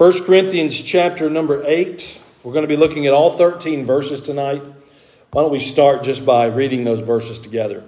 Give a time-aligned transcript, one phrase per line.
[0.00, 2.22] 1 Corinthians chapter number 8.
[2.42, 4.64] We're going to be looking at all 13 verses tonight.
[5.30, 7.84] Why don't we start just by reading those verses together?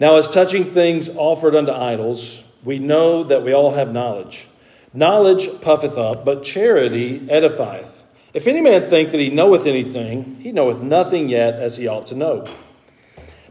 [0.00, 4.48] Now, as touching things offered unto idols, we know that we all have knowledge.
[4.94, 8.00] Knowledge puffeth up, but charity edifieth.
[8.32, 12.06] If any man think that he knoweth anything, he knoweth nothing yet as he ought
[12.06, 12.46] to know.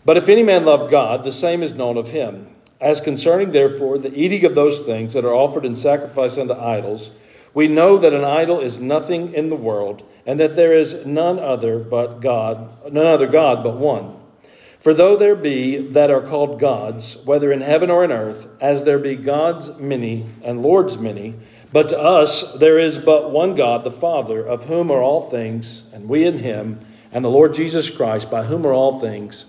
[0.03, 2.47] But if any man love God, the same is known of him.
[2.79, 7.11] As concerning, therefore, the eating of those things that are offered in sacrifice unto idols,
[7.53, 11.39] we know that an idol is nothing in the world, and that there is none
[11.39, 14.15] other but God, none other God but one.
[14.79, 18.83] For though there be that are called gods, whether in heaven or in earth, as
[18.83, 21.35] there be gods many and lords many,
[21.71, 25.87] but to us there is but one God, the Father, of whom are all things,
[25.93, 26.79] and we in him,
[27.11, 29.45] and the Lord Jesus Christ, by whom are all things,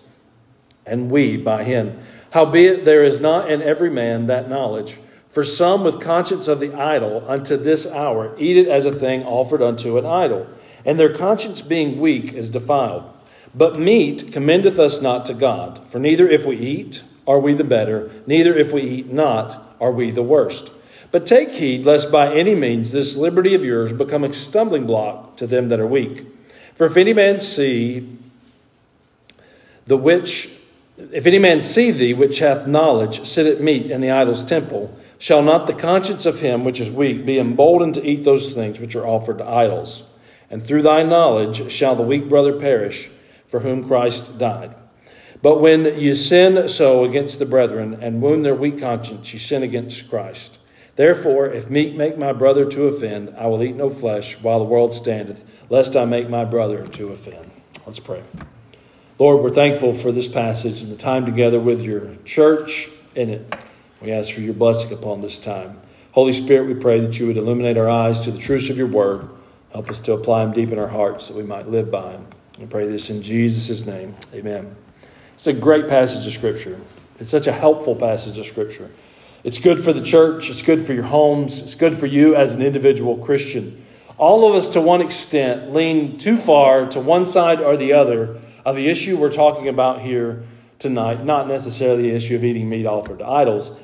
[0.84, 1.98] and we by him.
[2.32, 4.98] Howbeit there is not in every man that knowledge.
[5.32, 9.24] For some with conscience of the idol unto this hour eat it as a thing
[9.24, 10.46] offered unto an idol,
[10.84, 13.10] and their conscience being weak is defiled.
[13.54, 17.64] But meat commendeth us not to God, for neither if we eat are we the
[17.64, 20.70] better, neither if we eat not are we the worst.
[21.10, 25.38] But take heed lest by any means this liberty of yours become a stumbling block
[25.38, 26.26] to them that are weak.
[26.74, 28.18] For if any man see
[29.86, 30.58] the which
[31.10, 34.94] if any man see thee which hath knowledge sit at meat in the idol's temple,
[35.22, 38.80] Shall not the conscience of him which is weak be emboldened to eat those things
[38.80, 40.02] which are offered to idols?
[40.50, 43.08] And through thy knowledge shall the weak brother perish,
[43.46, 44.74] for whom Christ died.
[45.40, 49.62] But when you sin so against the brethren and wound their weak conscience, you sin
[49.62, 50.58] against Christ.
[50.96, 54.64] Therefore, if meat make my brother to offend, I will eat no flesh while the
[54.64, 57.48] world standeth, lest I make my brother to offend.
[57.86, 58.24] Let's pray.
[59.20, 63.56] Lord, we're thankful for this passage and the time together with your church in it.
[64.02, 65.80] We ask for your blessing upon this time.
[66.10, 68.88] Holy Spirit, we pray that you would illuminate our eyes to the truths of your
[68.88, 69.28] word.
[69.72, 72.26] Help us to apply them deep in our hearts that we might live by them.
[72.58, 74.16] We pray this in Jesus' name.
[74.34, 74.74] Amen.
[75.34, 76.80] It's a great passage of Scripture.
[77.20, 78.90] It's such a helpful passage of Scripture.
[79.44, 82.52] It's good for the church, it's good for your homes, it's good for you as
[82.52, 83.84] an individual Christian.
[84.18, 88.40] All of us, to one extent, lean too far to one side or the other
[88.64, 90.44] of the issue we're talking about here
[90.78, 93.76] tonight, not necessarily the issue of eating meat offered to idols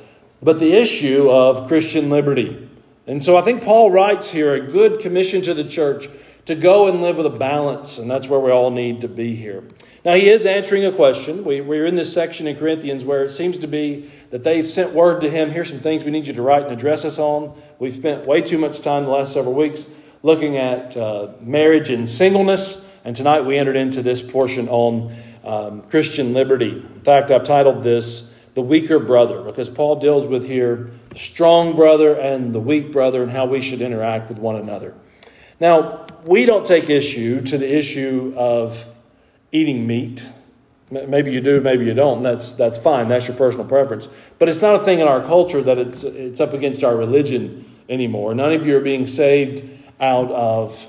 [0.43, 2.69] but the issue of Christian liberty.
[3.07, 6.09] And so I think Paul writes here a good commission to the church
[6.45, 9.35] to go and live with a balance, and that's where we all need to be
[9.35, 9.65] here.
[10.05, 11.45] Now, he is answering a question.
[11.45, 14.93] We, we're in this section in Corinthians where it seems to be that they've sent
[14.93, 17.61] word to him here's some things we need you to write and address us on.
[17.79, 19.91] We've spent way too much time the last several weeks
[20.23, 25.83] looking at uh, marriage and singleness, and tonight we entered into this portion on um,
[25.83, 26.71] Christian liberty.
[26.71, 28.28] In fact, I've titled this
[28.59, 33.23] the weaker brother, because Paul deals with here the strong brother and the weak brother
[33.23, 34.95] and how we should interact with one another.
[35.61, 38.85] Now, we don't take issue to the issue of
[39.53, 40.27] eating meat.
[40.91, 42.25] Maybe you do, maybe you don't.
[42.25, 43.07] That's, that's fine.
[43.07, 44.09] That's your personal preference.
[44.41, 47.65] But it's not a thing in our culture that it's, it's up against our religion
[47.89, 48.35] anymore.
[48.35, 49.71] None of you are being saved
[50.01, 50.85] out of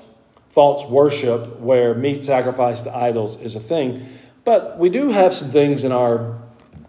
[0.49, 4.09] false worship where meat sacrificed to idols is a thing.
[4.43, 6.39] But we do have some things in our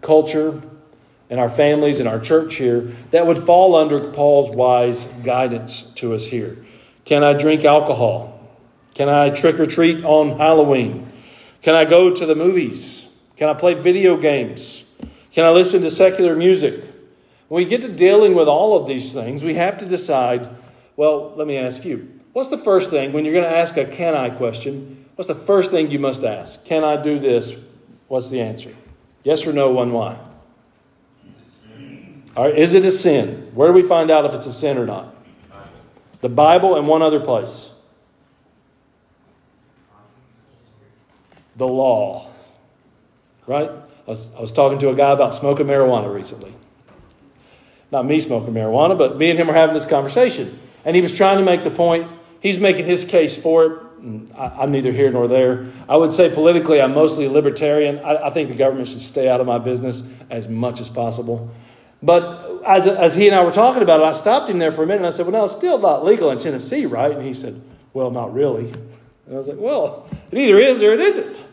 [0.01, 0.59] culture,
[1.31, 6.13] in our families, and our church here, that would fall under Paul's wise guidance to
[6.13, 6.57] us here.
[7.05, 8.37] Can I drink alcohol?
[8.95, 11.09] Can I trick or treat on Halloween?
[11.61, 13.07] Can I go to the movies?
[13.37, 14.83] Can I play video games?
[15.31, 16.83] Can I listen to secular music?
[17.47, 20.49] When we get to dealing with all of these things, we have to decide
[20.97, 23.85] well, let me ask you what's the first thing when you're going to ask a
[23.85, 25.05] can I question?
[25.15, 26.65] What's the first thing you must ask?
[26.65, 27.55] Can I do this?
[28.09, 28.75] What's the answer?
[29.23, 30.17] Yes or no, one why?
[32.35, 33.51] All right, is it a sin?
[33.53, 35.13] Where do we find out if it's a sin or not?
[36.21, 37.71] The Bible and one other place.
[41.57, 42.29] The law.
[43.47, 43.69] Right?
[43.69, 46.53] I was, I was talking to a guy about smoking marijuana recently.
[47.91, 50.57] Not me smoking marijuana, but me and him were having this conversation.
[50.85, 53.81] And he was trying to make the point, he's making his case for it.
[54.35, 55.67] I, am neither here nor there.
[55.87, 57.99] I would say politically, I'm mostly libertarian.
[57.99, 61.51] I, I think the government should stay out of my business as much as possible.
[62.03, 64.83] But as, as he and I were talking about it, I stopped him there for
[64.83, 67.11] a minute and I said, Well, no, it's still not legal in Tennessee, right?
[67.11, 67.61] And he said,
[67.93, 68.65] Well, not really.
[68.65, 71.43] And I was like, Well, it either is or it isn't.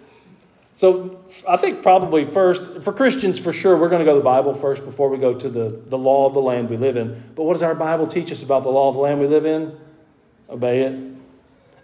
[0.79, 4.25] So I think probably first, for Christians, for sure, we're going to go to the
[4.25, 7.21] Bible first before we go to the, the law of the land we live in.
[7.35, 9.45] But what does our Bible teach us about the law of the land we live
[9.45, 9.77] in?
[10.49, 10.93] Obey it.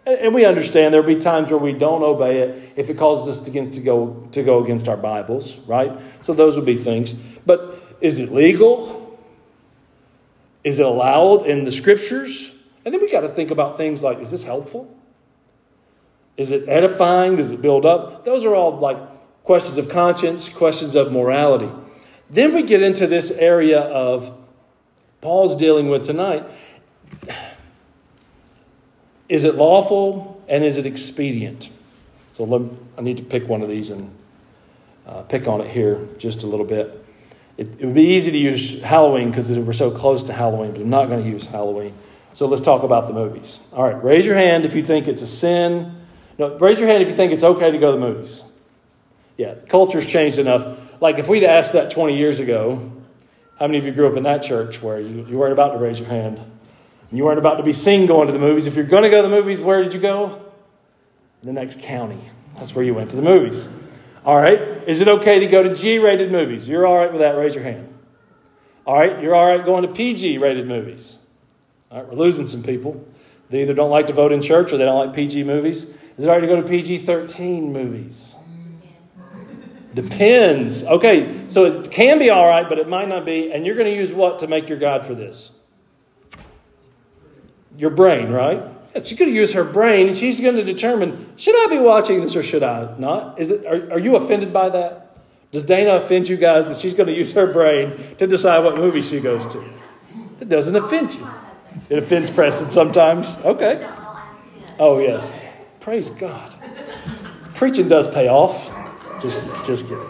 [0.06, 3.44] And we understand there'll be times where we don't obey it if it causes us
[3.44, 5.98] to, get, to, go, to go against our Bibles, right?
[6.20, 7.14] So those would be things.
[7.14, 9.18] But is it legal?
[10.62, 12.54] Is it allowed in the scriptures?
[12.84, 14.94] And then we got to think about things like is this helpful?
[16.36, 17.36] Is it edifying?
[17.36, 18.26] Does it build up?
[18.26, 18.98] Those are all like
[19.42, 21.70] questions of conscience, questions of morality.
[22.28, 24.36] Then we get into this area of
[25.22, 26.44] Paul's dealing with tonight.
[29.30, 31.70] Is it lawful and is it expedient?
[32.34, 34.14] So let, I need to pick one of these and
[35.06, 37.00] uh, pick on it here just a little bit.
[37.56, 40.80] It, it would be easy to use Halloween because we're so close to Halloween, but
[40.80, 41.94] I'm not going to use Halloween.
[42.32, 43.60] So let's talk about the movies.
[43.72, 45.94] All right, raise your hand if you think it's a sin.
[46.36, 48.42] No, raise your hand if you think it's okay to go to the movies.
[49.36, 50.80] Yeah, culture's changed enough.
[51.00, 52.90] Like if we'd asked that 20 years ago,
[53.58, 55.78] how many of you grew up in that church where you, you weren't about to
[55.78, 56.38] raise your hand?
[56.38, 58.66] And you weren't about to be seen going to the movies.
[58.66, 60.42] If you're going to go to the movies, where did you go?
[61.44, 62.18] The next county.
[62.56, 63.68] That's where you went to the movies.
[64.24, 64.58] All right.
[64.86, 66.68] Is it okay to go to G rated movies?
[66.68, 67.36] You're all right with that?
[67.36, 67.92] Raise your hand.
[68.86, 69.22] All right.
[69.22, 71.18] You're all right going to PG rated movies?
[71.90, 72.08] All right.
[72.08, 73.06] We're losing some people.
[73.50, 75.84] They either don't like to vote in church or they don't like PG movies.
[75.84, 78.34] Is it all right to go to PG 13 movies?
[79.94, 80.82] Depends.
[80.82, 83.52] Okay, so it can be all right, but it might not be.
[83.52, 85.52] And you're going to use what to make your God for this?
[87.76, 88.62] Your brain, right?
[89.02, 92.20] She's going to use her brain and she's going to determine should I be watching
[92.20, 93.40] this or should I not?
[93.40, 95.18] Is it, are, are you offended by that?
[95.50, 98.76] Does Dana offend you guys that she's going to use her brain to decide what
[98.76, 99.64] movie she goes to?
[100.40, 101.28] It doesn't offend you.
[101.90, 103.36] It offends Preston sometimes.
[103.44, 103.88] Okay.
[104.78, 105.32] Oh, yes.
[105.80, 106.54] Praise God.
[107.54, 108.70] Preaching does pay off.
[109.20, 110.08] Just, just kidding.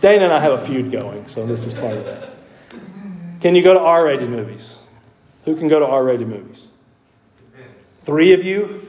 [0.00, 2.30] Dana and I have a feud going, so this is part of that.
[3.40, 4.78] Can you go to R rated movies?
[5.44, 6.70] Who can go to R rated movies?
[8.06, 8.86] Three of you?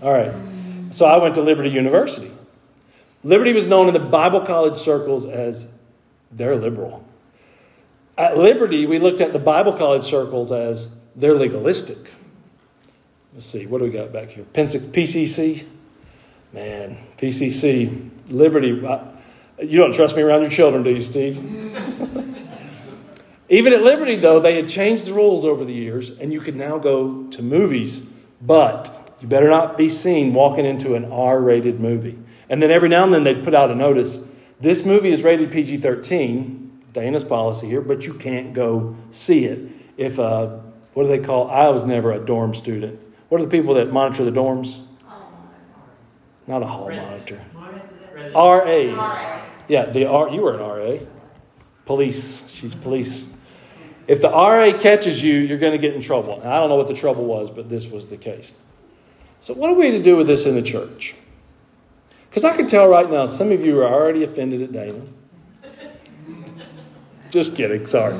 [0.00, 0.32] All right.
[0.92, 2.30] So I went to Liberty University.
[3.24, 5.72] Liberty was known in the Bible college circles as
[6.30, 7.04] they're liberal.
[8.16, 11.98] At Liberty, we looked at the Bible college circles as they're legalistic.
[13.34, 14.44] Let's see, what do we got back here?
[14.52, 15.66] PCC?
[16.52, 18.68] Man, PCC, Liberty.
[18.68, 21.38] You don't trust me around your children, do you, Steve?
[23.50, 26.54] Even at Liberty, though, they had changed the rules over the years, and you could
[26.54, 28.06] now go to movies,
[28.40, 32.16] but you better not be seen walking into an R rated movie.
[32.48, 34.30] And then every now and then they'd put out a notice
[34.60, 39.70] this movie is rated PG 13, Dana's policy here, but you can't go see it.
[39.96, 40.58] If, uh,
[40.94, 41.50] what do they call?
[41.50, 43.00] I was never a dorm student.
[43.30, 44.82] What are the people that monitor the dorms?
[46.46, 47.40] Not a hall monitor.
[48.34, 49.24] RAs.
[49.68, 50.28] Yeah, the R.
[50.30, 51.06] You were an RA.
[51.86, 52.52] Police.
[52.52, 53.26] She's police.
[54.06, 56.40] If the RA catches you, you're going to get in trouble.
[56.44, 58.52] I don't know what the trouble was, but this was the case.
[59.40, 61.14] So, what are we to do with this in the church?
[62.28, 65.02] Because I can tell right now, some of you are already offended at Dana.
[67.30, 68.18] Just kidding, sorry.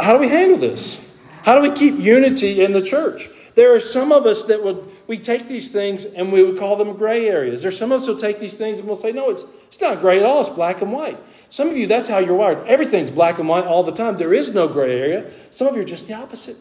[0.00, 1.00] How do we handle this?
[1.42, 3.28] How do we keep unity in the church?
[3.54, 6.76] There are some of us that would we take these things and we would call
[6.76, 7.62] them gray areas.
[7.62, 10.00] There's some of us who'll take these things and we'll say, no, it's it's not
[10.00, 11.18] gray at all, it's black and white.
[11.54, 12.66] Some of you, that's how you're wired.
[12.66, 14.16] Everything's black and white all the time.
[14.16, 15.30] There is no gray area.
[15.52, 16.56] Some of you are just the opposite.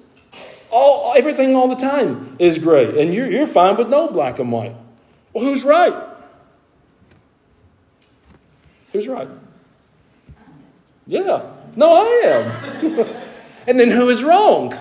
[0.69, 3.01] All, everything all the time is gray.
[3.01, 4.75] And you're, you're fine with no black and white.
[5.33, 5.95] Well, who's right?
[8.91, 9.27] Who's right?
[11.07, 11.41] Yeah.
[11.75, 13.15] No, I am.
[13.67, 14.77] and then who is wrong?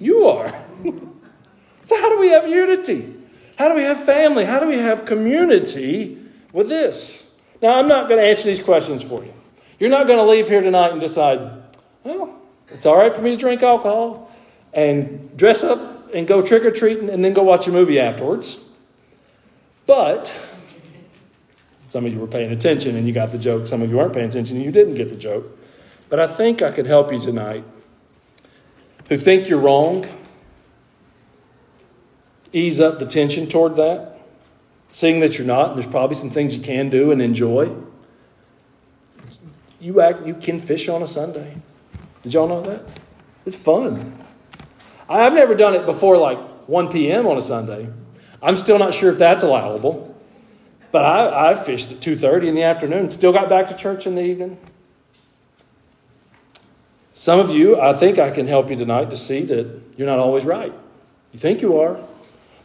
[0.00, 0.64] You are.
[1.82, 3.14] so, how do we have unity?
[3.58, 4.46] How do we have family?
[4.46, 6.16] How do we have community
[6.54, 7.27] with this?
[7.60, 9.32] Now, I'm not going to answer these questions for you.
[9.78, 11.40] You're not going to leave here tonight and decide,
[12.04, 12.36] well,
[12.68, 14.30] it's all right for me to drink alcohol
[14.72, 18.58] and dress up and go trick or treating and then go watch a movie afterwards.
[19.86, 20.32] But
[21.86, 23.66] some of you were paying attention and you got the joke.
[23.66, 25.58] Some of you weren't paying attention and you didn't get the joke.
[26.08, 27.64] But I think I could help you tonight
[29.08, 30.06] who think you're wrong.
[32.52, 34.17] Ease up the tension toward that
[34.90, 37.74] seeing that you're not, there's probably some things you can do and enjoy.
[39.80, 41.56] You act, you can fish on a Sunday.
[42.22, 42.82] Did y'all know that?
[43.46, 44.18] It's fun.
[45.08, 47.26] I've never done it before like 1 p.m.
[47.26, 47.88] on a Sunday.
[48.42, 50.08] I'm still not sure if that's allowable.
[50.90, 54.14] But I, I fished at 2.30 in the afternoon, still got back to church in
[54.14, 54.58] the evening.
[57.12, 60.18] Some of you, I think I can help you tonight to see that you're not
[60.18, 60.72] always right.
[61.32, 61.98] You think you are,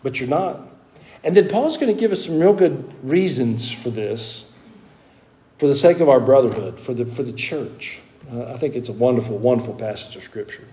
[0.04, 0.62] but you're not.
[1.24, 4.46] And then Paul's going to give us some real good reasons for this,
[5.58, 8.02] for the sake of our brotherhood, for the, for the church.
[8.32, 10.68] Uh, I think it's a wonderful, wonderful passage of Scripture.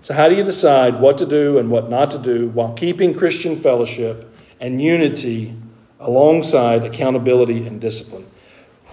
[0.00, 3.14] So, how do you decide what to do and what not to do while keeping
[3.14, 5.54] Christian fellowship and unity
[6.00, 8.26] alongside accountability and discipline?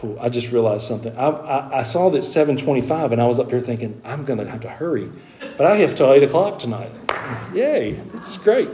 [0.02, 1.16] Whew, I just realized something.
[1.16, 4.50] I, I, I saw that 725, and I was up here thinking, I'm going to
[4.50, 5.10] have to hurry
[5.58, 6.92] but I have till 8 o'clock tonight.
[7.54, 8.70] Yay, this is great.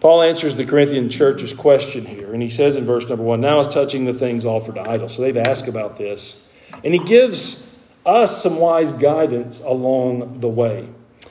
[0.00, 3.58] Paul answers the Corinthian church's question here, and he says in verse number 1 Now
[3.60, 5.16] is touching the things offered to idols.
[5.16, 6.46] So they've asked about this.
[6.84, 7.76] And he gives
[8.06, 10.88] us some wise guidance along the way.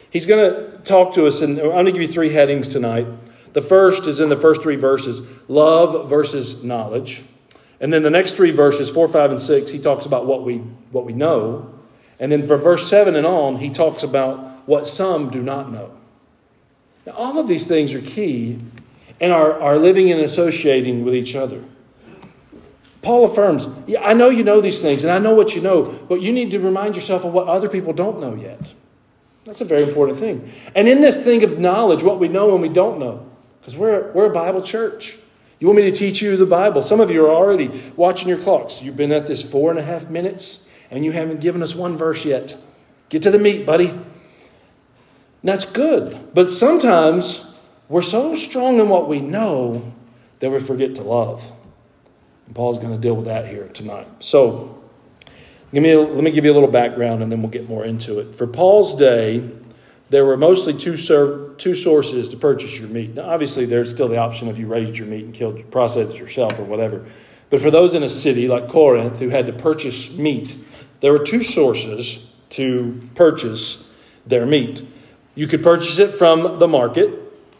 [0.10, 3.08] He's going to talk to us, and I'm going to give you three headings tonight.
[3.54, 7.24] The first is in the first three verses love versus knowledge.
[7.80, 10.58] And then the next three verses, 4, 5, and 6, he talks about what we,
[10.92, 11.74] what we know.
[12.20, 15.97] And then for verse 7 and on, he talks about what some do not know.
[17.08, 18.60] Now, all of these things are key
[19.22, 21.64] and our, our living and associating with each other.
[23.02, 25.84] Paul affirms, yeah, I know you know these things, and I know what you know,
[25.84, 28.60] but you need to remind yourself of what other people don't know yet.
[29.46, 30.52] That's a very important thing.
[30.76, 33.26] And in this thing of knowledge, what we know and we don't know,
[33.62, 35.18] because we're, we're a Bible church.
[35.62, 36.82] You want me to teach you the Bible?
[36.82, 38.82] Some of you are already watching your clocks.
[38.82, 41.96] You've been at this four and a half minutes, and you haven't given us one
[41.96, 42.58] verse yet.
[43.08, 43.98] Get to the meat, buddy.
[45.44, 46.34] That's good.
[46.34, 47.54] But sometimes
[47.90, 49.94] we're so strong in what we know
[50.40, 51.52] that we forget to love.
[52.46, 54.08] And Paul's going to deal with that here tonight.
[54.20, 54.74] So,
[55.74, 58.20] let me, let me give you a little background and then we'll get more into
[58.20, 58.36] it.
[58.36, 59.50] For Paul's day,
[60.10, 63.16] there were mostly two, serv- two sources to purchase your meat.
[63.16, 66.20] Now, obviously, there's still the option if you raised your meat and killed, processed it
[66.20, 67.06] yourself or whatever.
[67.50, 70.56] But for those in a city like Corinth who had to purchase meat,
[71.02, 73.88] there were two sources to purchase
[74.26, 74.86] their meat.
[75.38, 77.12] You could purchase it from the market,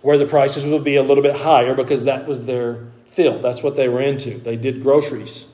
[0.02, 3.44] where the prices would be a little bit higher because that was their field.
[3.44, 4.40] That's what they were into.
[4.40, 5.46] They did groceries.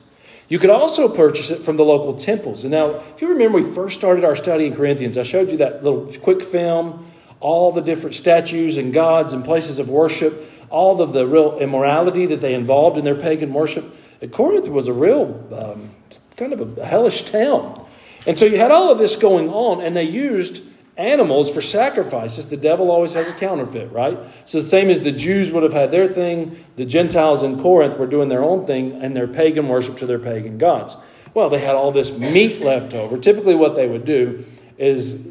[0.48, 2.64] You could also purchase it from the local temples.
[2.64, 5.18] And now, if you remember, we first started our study in Corinthians.
[5.18, 7.06] I showed you that little quick film,
[7.40, 12.24] all the different statues and gods and places of worship, all of the real immorality
[12.24, 13.84] that they involved in their pagan worship.
[14.32, 15.90] Corinth was a real um,
[16.38, 17.84] kind of a hellish town.
[18.26, 20.62] And so you had all of this going on, and they used
[20.96, 24.18] animals for sacrifices, the devil always has a counterfeit, right?
[24.44, 27.98] So the same as the Jews would have had their thing, the Gentiles in Corinth
[27.98, 30.96] were doing their own thing and their pagan worship to their pagan gods.
[31.32, 33.18] Well, they had all this meat left over.
[33.18, 34.44] Typically, what they would do
[34.78, 35.26] is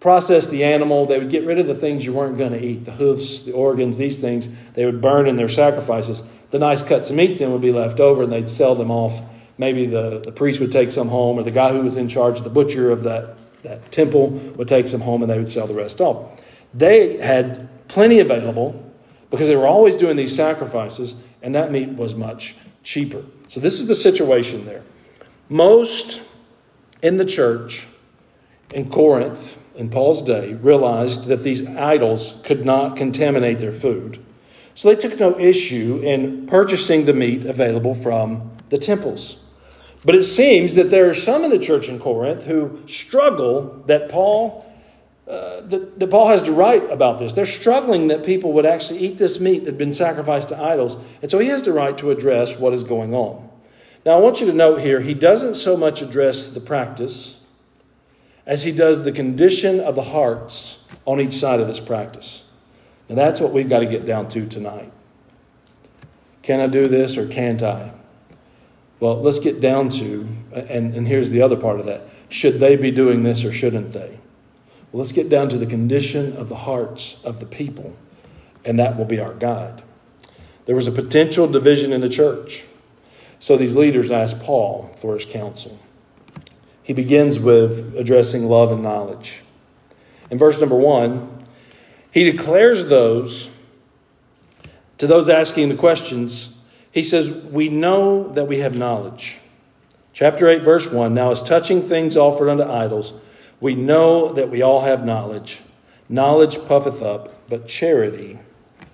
[0.00, 1.06] process the animal.
[1.06, 3.52] They would get rid of the things you weren't going to eat the hoofs, the
[3.52, 4.48] organs, these things.
[4.72, 6.22] They would burn in their sacrifices.
[6.50, 9.22] The nice cuts of meat then would be left over and they'd sell them off.
[9.56, 12.38] Maybe the, the priest would take some home, or the guy who was in charge,
[12.38, 15.66] of the butcher of that that temple would take some home and they would sell
[15.66, 16.40] the rest off.
[16.72, 18.90] They had plenty available
[19.30, 23.24] because they were always doing these sacrifices, and that meat was much cheaper.
[23.48, 24.82] So, this is the situation there.
[25.48, 26.22] Most
[27.02, 27.86] in the church
[28.74, 34.24] in Corinth in Paul's day realized that these idols could not contaminate their food.
[34.74, 39.40] So, they took no issue in purchasing the meat available from the temples.
[40.04, 44.08] But it seems that there are some in the church in Corinth who struggle that
[44.08, 44.66] Paul
[45.30, 47.34] uh, that, that Paul has to write about this.
[47.34, 50.96] They're struggling that people would actually eat this meat that had been sacrificed to idols.
[51.22, 53.48] And so he has the right to address what is going on.
[54.04, 57.40] Now, I want you to note here, he doesn't so much address the practice
[58.44, 62.44] as he does the condition of the hearts on each side of this practice.
[63.08, 64.90] Now, that's what we've got to get down to tonight.
[66.42, 67.92] Can I do this or can't I?
[69.00, 72.76] Well, let's get down to, and, and here's the other part of that should they
[72.76, 74.18] be doing this or shouldn't they?
[74.92, 77.96] Well, let's get down to the condition of the hearts of the people,
[78.64, 79.82] and that will be our guide.
[80.66, 82.64] There was a potential division in the church.
[83.40, 85.78] So these leaders asked Paul for his counsel.
[86.82, 89.42] He begins with addressing love and knowledge.
[90.30, 91.44] In verse number one,
[92.12, 93.50] he declares those
[94.98, 96.49] to those asking the questions
[96.92, 99.38] he says, We know that we have knowledge.
[100.12, 103.12] Chapter 8, verse 1 Now, as touching things offered unto idols,
[103.60, 105.60] we know that we all have knowledge.
[106.08, 108.38] Knowledge puffeth up, but charity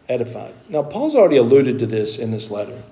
[0.08, 0.52] edified.
[0.68, 2.82] Now, Paul's already alluded to this in this letter.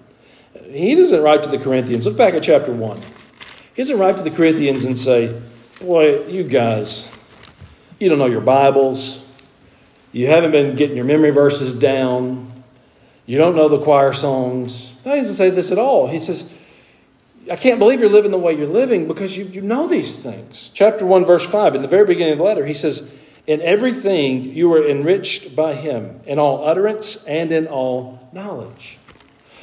[0.70, 2.06] He doesn't write to the Corinthians.
[2.06, 2.96] Look back at chapter 1.
[2.96, 5.40] He doesn't write to the Corinthians and say,
[5.80, 7.12] Boy, you guys,
[7.98, 9.22] you don't know your Bibles.
[10.12, 12.52] You haven't been getting your memory verses down.
[13.26, 14.93] You don't know the choir songs.
[15.04, 16.08] No, he doesn't say this at all.
[16.08, 16.52] He says,
[17.50, 20.70] I can't believe you're living the way you're living because you, you know these things.
[20.72, 23.10] Chapter 1, verse 5, in the very beginning of the letter, he says,
[23.46, 28.98] In everything you were enriched by him, in all utterance and in all knowledge.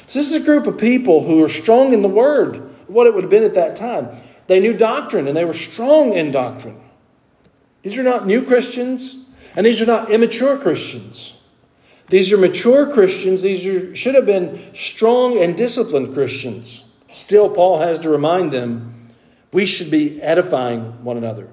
[0.06, 2.56] So, this is a group of people who are strong in the word,
[2.86, 4.08] what it would have been at that time.
[4.46, 6.80] They knew doctrine and they were strong in doctrine.
[7.82, 9.24] These are not new Christians
[9.56, 11.36] and these are not immature Christians.
[12.12, 13.40] These are mature Christians.
[13.40, 16.84] These are, should have been strong and disciplined Christians.
[17.10, 19.08] Still, Paul has to remind them
[19.50, 21.48] we should be edifying one another.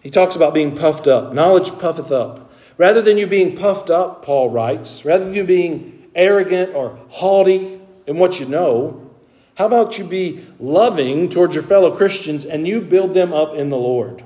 [0.00, 1.32] He talks about being puffed up.
[1.32, 2.52] Knowledge puffeth up.
[2.78, 7.80] Rather than you being puffed up, Paul writes, rather than you being arrogant or haughty
[8.06, 9.10] in what you know,
[9.56, 13.70] how about you be loving towards your fellow Christians and you build them up in
[13.70, 14.22] the Lord?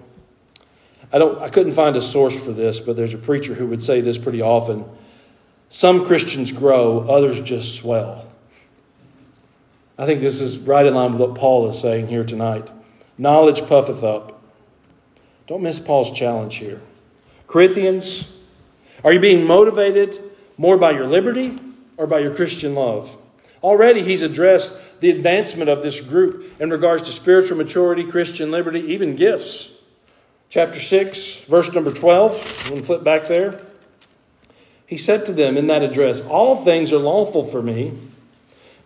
[1.11, 3.83] I don't I couldn't find a source for this, but there's a preacher who would
[3.83, 4.85] say this pretty often.
[5.73, 8.27] Some Christians grow, others just swell.
[9.97, 12.69] I think this is right in line with what Paul is saying here tonight.
[13.17, 14.43] Knowledge puffeth up.
[15.47, 16.81] Don't miss Paul's challenge here.
[17.47, 18.37] Corinthians,
[19.05, 20.19] are you being motivated
[20.59, 21.57] more by your liberty
[21.97, 23.17] or by your Christian love?
[23.63, 28.81] Already he's addressed the advancement of this group in regards to spiritual maturity, Christian liberty,
[28.81, 29.71] even gifts.
[30.49, 32.63] Chapter 6, verse number 12.
[32.65, 33.70] I'm going to flip back there.
[34.91, 37.93] He said to them in that address, All things are lawful for me,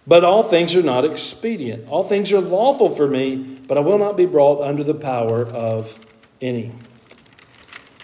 [0.06, 1.88] but all things are not expedient.
[1.88, 5.46] All things are lawful for me, but I will not be brought under the power
[5.46, 5.98] of
[6.42, 6.72] any.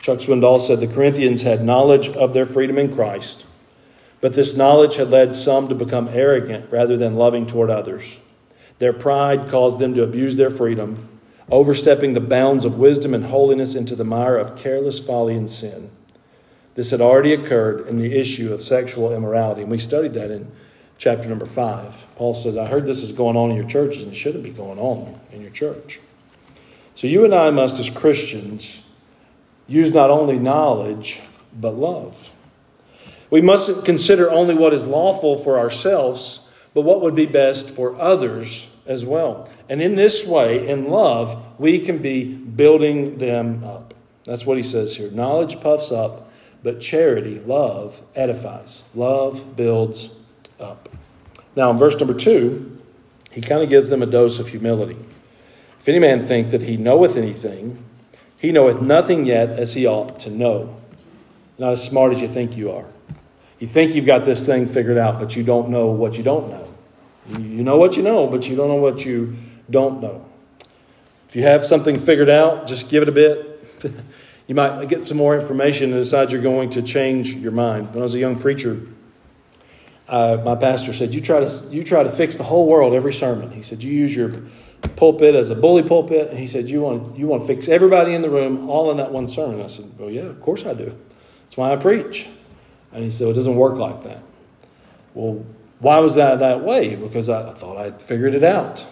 [0.00, 3.44] Chuck Swindoll said the Corinthians had knowledge of their freedom in Christ,
[4.22, 8.18] but this knowledge had led some to become arrogant rather than loving toward others.
[8.78, 11.06] Their pride caused them to abuse their freedom,
[11.50, 15.90] overstepping the bounds of wisdom and holiness into the mire of careless folly and sin.
[16.74, 20.50] This had already occurred in the issue of sexual immorality, and we studied that in
[20.98, 22.06] chapter number five.
[22.16, 24.50] Paul said, I heard this is going on in your churches, and it shouldn't be
[24.50, 26.00] going on in your church.
[26.94, 28.82] So you and I must, as Christians,
[29.66, 31.20] use not only knowledge,
[31.58, 32.30] but love.
[33.30, 36.40] We mustn't consider only what is lawful for ourselves,
[36.74, 39.48] but what would be best for others as well.
[39.68, 43.94] And in this way, in love, we can be building them up.
[44.24, 45.10] That's what he says here.
[45.10, 46.29] Knowledge puffs up,
[46.62, 48.84] but charity, love, edifies.
[48.94, 50.14] Love builds
[50.58, 50.88] up.
[51.56, 52.78] Now, in verse number two,
[53.30, 54.96] he kind of gives them a dose of humility.
[55.80, 57.82] If any man think that he knoweth anything,
[58.38, 60.76] he knoweth nothing yet as he ought to know.
[61.58, 62.86] Not as smart as you think you are.
[63.58, 66.48] You think you've got this thing figured out, but you don't know what you don't
[66.50, 66.66] know.
[67.38, 69.36] You know what you know, but you don't know what you
[69.68, 70.24] don't know.
[71.28, 73.49] If you have something figured out, just give it a bit.
[74.50, 77.90] You might get some more information and decide you're going to change your mind.
[77.90, 78.80] When I was a young preacher,
[80.08, 83.12] uh, my pastor said, you try, to, you try to fix the whole world every
[83.12, 83.52] sermon.
[83.52, 84.32] He said, You use your
[84.96, 86.30] pulpit as a bully pulpit.
[86.30, 88.96] And he said, you want, you want to fix everybody in the room all in
[88.96, 89.62] that one sermon.
[89.62, 90.86] I said, Well, yeah, of course I do.
[91.44, 92.28] That's why I preach.
[92.90, 94.20] And he said, well, It doesn't work like that.
[95.14, 95.46] Well,
[95.78, 96.96] why was that that way?
[96.96, 98.84] Because I, I thought I'd figured it out.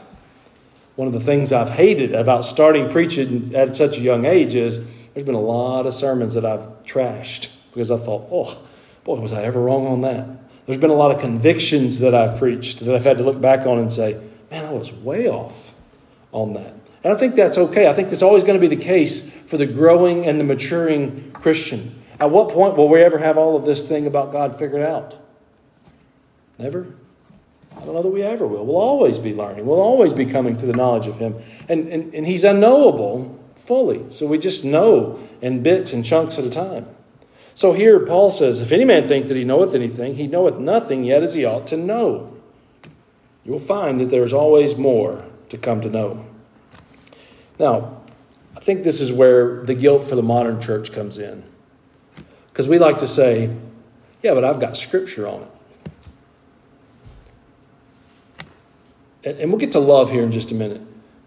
[0.94, 4.86] One of the things I've hated about starting preaching at such a young age is
[5.18, 8.56] there's been a lot of sermons that I've trashed because I thought, oh,
[9.02, 10.28] boy, was I ever wrong on that.
[10.64, 13.66] There's been a lot of convictions that I've preached that I've had to look back
[13.66, 14.16] on and say,
[14.48, 15.74] man, I was way off
[16.30, 16.72] on that.
[17.02, 17.88] And I think that's okay.
[17.88, 21.32] I think that's always going to be the case for the growing and the maturing
[21.32, 22.00] Christian.
[22.20, 25.16] At what point will we ever have all of this thing about God figured out?
[26.58, 26.94] Never.
[27.76, 28.64] I don't know that we ever will.
[28.64, 29.66] We'll always be learning.
[29.66, 31.34] We'll always be coming to the knowledge of Him.
[31.68, 33.36] And, and, and He's unknowable
[33.68, 34.10] fully.
[34.10, 36.88] So we just know in bits and chunks at a time.
[37.54, 41.04] So here Paul says, If any man think that he knoweth anything, he knoweth nothing
[41.04, 42.34] yet as he ought to know.
[43.44, 46.24] You will find that there is always more to come to know.
[47.58, 48.00] Now,
[48.56, 51.44] I think this is where the guilt for the modern church comes in.
[52.50, 53.54] Because we like to say,
[54.22, 55.46] yeah, but I've got scripture on
[59.24, 59.40] it.
[59.40, 60.80] And we'll get to love here in just a minute.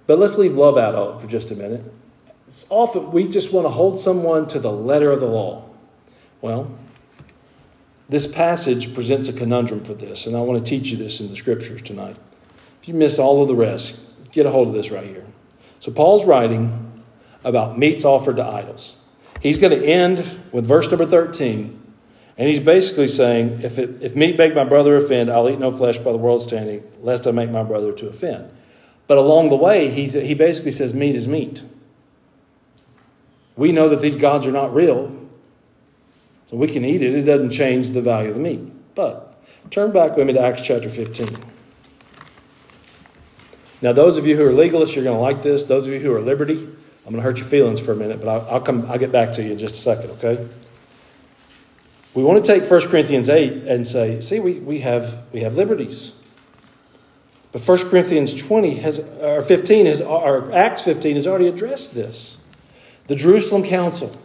[0.08, 1.84] But let's leave love out of it for just a minute.
[2.52, 5.64] It's often we just want to hold someone to the letter of the law.
[6.42, 6.70] Well,
[8.10, 11.30] this passage presents a conundrum for this, and I want to teach you this in
[11.30, 12.18] the scriptures tonight.
[12.82, 14.02] If you miss all of the rest,
[14.34, 15.26] get a hold of this right here.
[15.80, 17.02] So, Paul's writing
[17.46, 18.98] about meats offered to idols.
[19.40, 20.18] He's going to end
[20.52, 21.94] with verse number 13,
[22.38, 25.72] and he's basically saying, If, it, if meat make my brother offend, I'll eat no
[25.72, 28.52] flesh by the world standing, lest I make my brother to offend.
[29.08, 31.64] But along the way, he's, he basically says, Meat is meat.
[33.56, 35.16] We know that these gods are not real,
[36.48, 37.14] so we can eat it.
[37.14, 38.60] It doesn't change the value of the meat.
[38.96, 41.38] But turn back with me to Acts chapter 15.
[43.82, 45.66] Now, those of you who are legalists, you're going to like this.
[45.66, 46.58] Those of you who are liberty,
[47.06, 48.90] I'm going to hurt your feelings for a minute, but I'll, I'll come.
[48.90, 50.12] I'll get back to you in just a second.
[50.12, 50.48] Okay?
[52.14, 55.56] We want to take 1 Corinthians 8 and say, see, we, we have we have
[55.56, 56.16] liberties.
[57.52, 62.41] But 1 Corinthians 20 has or 15 has or Acts 15 has already addressed this.
[63.08, 64.16] The Jerusalem Council.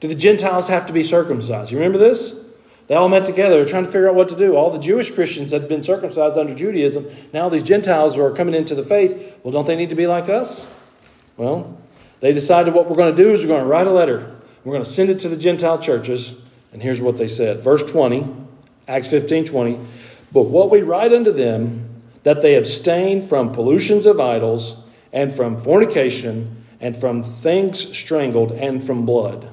[0.00, 1.70] Do the Gentiles have to be circumcised?
[1.70, 2.42] You remember this?
[2.88, 4.56] They all met together They're trying to figure out what to do.
[4.56, 7.06] All the Jewish Christians had been circumcised under Judaism.
[7.32, 10.06] Now these Gentiles who are coming into the faith, well, don't they need to be
[10.06, 10.72] like us?
[11.36, 11.78] Well,
[12.20, 14.36] They decided what we're going to do is we're going to write a letter.
[14.64, 16.38] We're going to send it to the Gentile churches.
[16.72, 17.60] And here's what they said.
[17.60, 18.26] Verse 20,
[18.88, 19.78] Acts 15 20.
[20.32, 24.80] But what we write unto them, that they abstain from pollutions of idols,
[25.12, 29.48] and from fornication, and from things strangled, and from blood.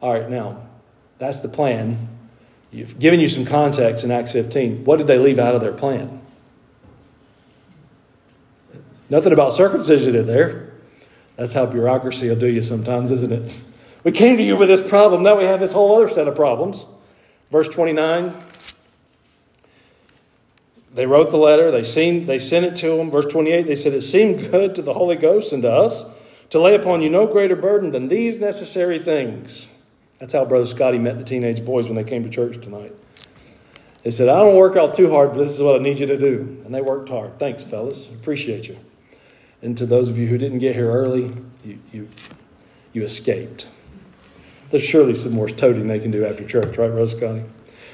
[0.00, 0.62] All right, now,
[1.18, 2.08] that's the plan.
[2.72, 4.84] You've given you some context in Acts 15.
[4.84, 6.22] What did they leave out of their plan?
[9.10, 10.72] Nothing about circumcision in there.
[11.36, 13.52] That's how bureaucracy will do you sometimes, isn't it?
[14.02, 15.22] We came to you with this problem.
[15.22, 16.86] Now we have this whole other set of problems.
[17.50, 18.34] Verse 29.
[20.94, 23.10] They wrote the letter, they, seen, they sent it to him.
[23.10, 26.06] Verse 28, they said, It seemed good to the Holy Ghost and to us
[26.50, 29.68] to lay upon you no greater burden than these necessary things.
[30.20, 32.94] That's how Brother Scotty met the teenage boys when they came to church tonight.
[34.02, 36.06] They said, I don't work out too hard, but this is what I need you
[36.06, 36.62] to do.
[36.64, 37.38] And they worked hard.
[37.38, 38.08] Thanks, fellas.
[38.10, 38.78] Appreciate you.
[39.62, 42.08] And to those of you who didn't get here early, you, you,
[42.92, 43.66] you escaped.
[44.70, 47.44] There's surely some more toting they can do after church, right, Rose Scotty?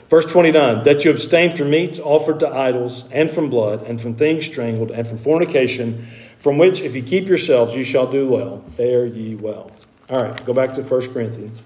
[0.08, 4.16] Verse 29 that you abstain from meats offered to idols, and from blood, and from
[4.16, 6.08] things strangled, and from fornication,
[6.40, 8.64] from which, if you keep yourselves, you shall do well.
[8.76, 9.70] Fare ye well.
[10.08, 11.60] All right, go back to 1 Corinthians.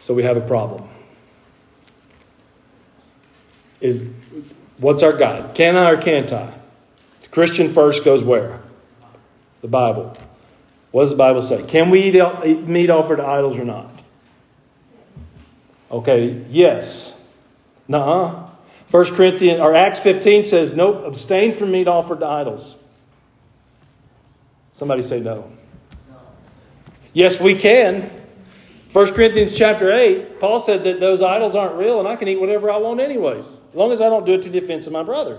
[0.00, 0.88] So we have a problem.
[3.80, 4.08] Is
[4.78, 5.54] what's our guide?
[5.54, 6.52] Can I or can't I?
[7.22, 8.60] The Christian first goes where?
[9.62, 10.16] The Bible.
[10.90, 11.62] What does the Bible say?
[11.64, 13.90] Can we eat meat offered to idols or not?
[15.90, 17.20] Okay, yes.
[17.88, 18.50] Nuh-uh.
[18.90, 22.76] 1 Corinthians or Acts 15 says, nope, abstain from meat offered to idols.
[24.74, 25.52] Somebody say no.
[27.12, 28.10] Yes, we can.
[28.92, 32.40] 1 Corinthians chapter 8, Paul said that those idols aren't real and I can eat
[32.40, 34.92] whatever I want anyways, as long as I don't do it to the offense of
[34.92, 35.38] my brother.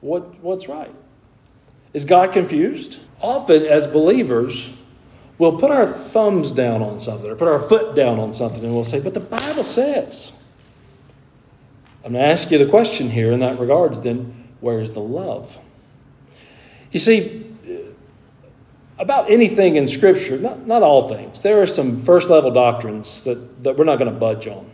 [0.00, 0.92] What, what's right?
[1.92, 2.98] Is God confused?
[3.20, 4.74] Often, as believers,
[5.36, 8.72] we'll put our thumbs down on something or put our foot down on something and
[8.72, 10.32] we'll say, but the Bible says.
[12.06, 15.58] I'm going to ask you the question here in that regards then where's the love?
[16.90, 17.45] You see,
[18.98, 23.62] about anything in Scripture, not, not all things, there are some first level doctrines that,
[23.62, 24.70] that we're not going to budge on.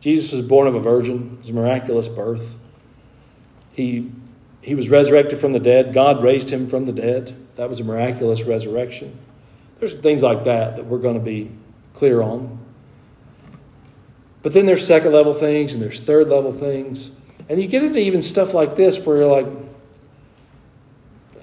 [0.00, 2.56] Jesus was born of a virgin, it was a miraculous birth.
[3.72, 4.10] He,
[4.60, 5.94] he was resurrected from the dead.
[5.94, 7.34] God raised him from the dead.
[7.56, 9.18] That was a miraculous resurrection.
[9.78, 11.50] There's some things like that that we're going to be
[11.94, 12.58] clear on.
[14.42, 17.12] But then there's second level things and there's third level things.
[17.48, 19.46] And you get into even stuff like this where you're like,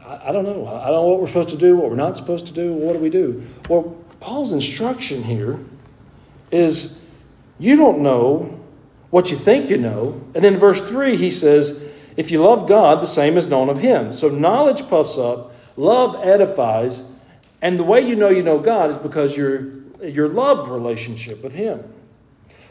[0.09, 0.67] I, I don't know.
[0.67, 2.73] I don't know what we're supposed to do, what we're not supposed to do.
[2.73, 3.45] What do we do?
[3.69, 5.59] Well, Paul's instruction here
[6.51, 6.99] is
[7.59, 8.59] you don't know
[9.11, 10.21] what you think you know.
[10.33, 11.81] And then verse 3, he says,
[12.17, 14.13] If you love God, the same is known of him.
[14.13, 17.03] So knowledge puffs up, love edifies,
[17.61, 19.69] and the way you know you know God is because your,
[20.01, 21.93] your love relationship with him.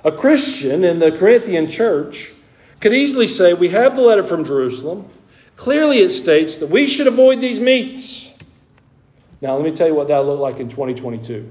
[0.04, 2.32] A Christian in the Corinthian church
[2.80, 5.10] could easily say, We have the letter from Jerusalem.
[5.58, 8.32] Clearly, it states that we should avoid these meats.
[9.40, 11.50] Now, let me tell you what that looked like in 2022.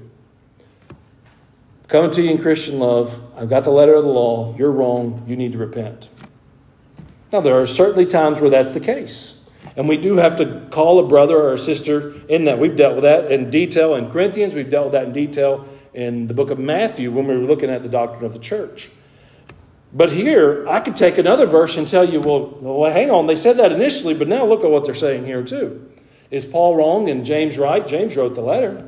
[1.88, 4.56] Coming to you in Christian love, I've got the letter of the law.
[4.56, 5.24] You're wrong.
[5.28, 6.08] You need to repent.
[7.32, 9.42] Now, there are certainly times where that's the case.
[9.76, 12.58] And we do have to call a brother or a sister in that.
[12.58, 16.28] We've dealt with that in detail in Corinthians, we've dealt with that in detail in
[16.28, 18.88] the book of Matthew when we were looking at the doctrine of the church.
[19.92, 23.36] But here, I could take another verse and tell you, well, well, hang on, they
[23.36, 25.90] said that initially, but now look at what they're saying here too.
[26.30, 27.86] Is Paul wrong and James right?
[27.86, 28.86] James wrote the letter.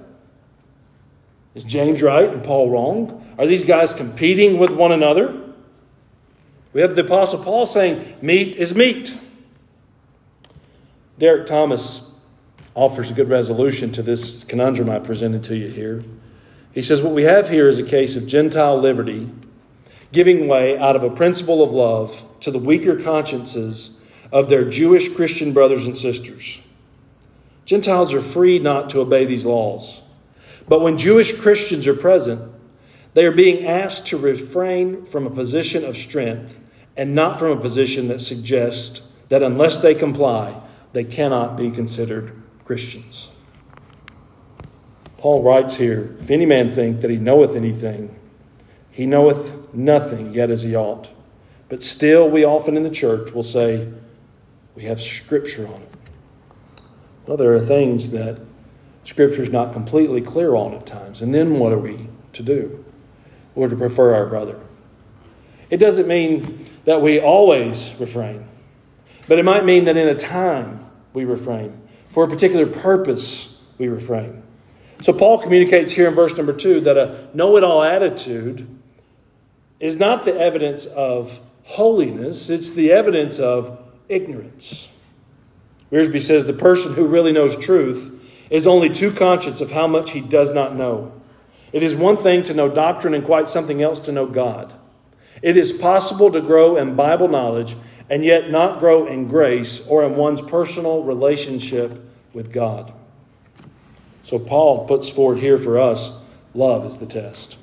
[1.55, 3.35] Is James right and Paul wrong?
[3.39, 5.41] Are these guys competing with one another?
[6.73, 9.19] We have the Apostle Paul saying, meat is meat.
[11.19, 12.11] Derek Thomas
[12.75, 16.05] offers a good resolution to this conundrum I presented to you here.
[16.73, 19.29] He says, What we have here is a case of Gentile liberty
[20.13, 23.99] giving way out of a principle of love to the weaker consciences
[24.33, 26.61] of their Jewish Christian brothers and sisters.
[27.65, 30.01] Gentiles are free not to obey these laws.
[30.69, 32.53] But when Jewish Christians are present,
[33.15, 36.57] they are being asked to refrain from a position of strength
[36.97, 40.55] and not from a position that suggests that unless they comply,
[40.93, 43.31] they cannot be considered Christians.
[45.19, 48.15] Paul writes here If any man think that he knoweth anything,
[48.91, 51.11] he knoweth nothing yet as he ought.
[51.69, 53.89] But still, we often in the church will say,
[54.75, 55.97] we have Scripture on it.
[57.27, 58.41] Well, there are things that
[59.05, 61.23] Scripture is not completely clear on at times.
[61.23, 62.85] And then what are we to do?
[63.55, 64.59] We're to prefer our brother.
[65.71, 68.45] It doesn't mean that we always refrain,
[69.29, 71.81] but it might mean that in a time we refrain.
[72.09, 74.43] For a particular purpose, we refrain.
[75.01, 78.67] So Paul communicates here in verse number two that a know it all attitude
[79.81, 84.89] is not the evidence of holiness, it's the evidence of ignorance.
[85.91, 88.17] Wiersbe says the person who really knows truth
[88.51, 91.13] is only too conscious of how much he does not know.
[91.73, 94.75] It is one thing to know doctrine and quite something else to know God.
[95.43, 97.77] It is possible to grow in Bible knowledge
[98.09, 102.93] and yet not grow in grace or in one's personal relationship with God.
[104.23, 106.13] So Paul puts forward here for us
[106.53, 107.57] love is the test.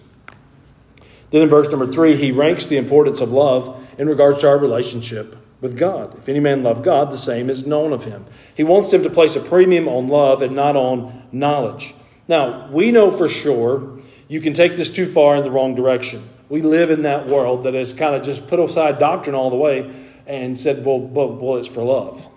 [1.29, 4.57] Then in verse number three, he ranks the importance of love in regards to our
[4.57, 6.17] relationship with God.
[6.17, 8.25] If any man love God, the same is known of him.
[8.55, 11.93] He wants them to place a premium on love and not on knowledge.
[12.27, 16.23] Now, we know for sure you can take this too far in the wrong direction.
[16.49, 19.57] We live in that world that has kind of just put aside doctrine all the
[19.57, 19.91] way
[20.25, 22.27] and said, well, well, well it's for love.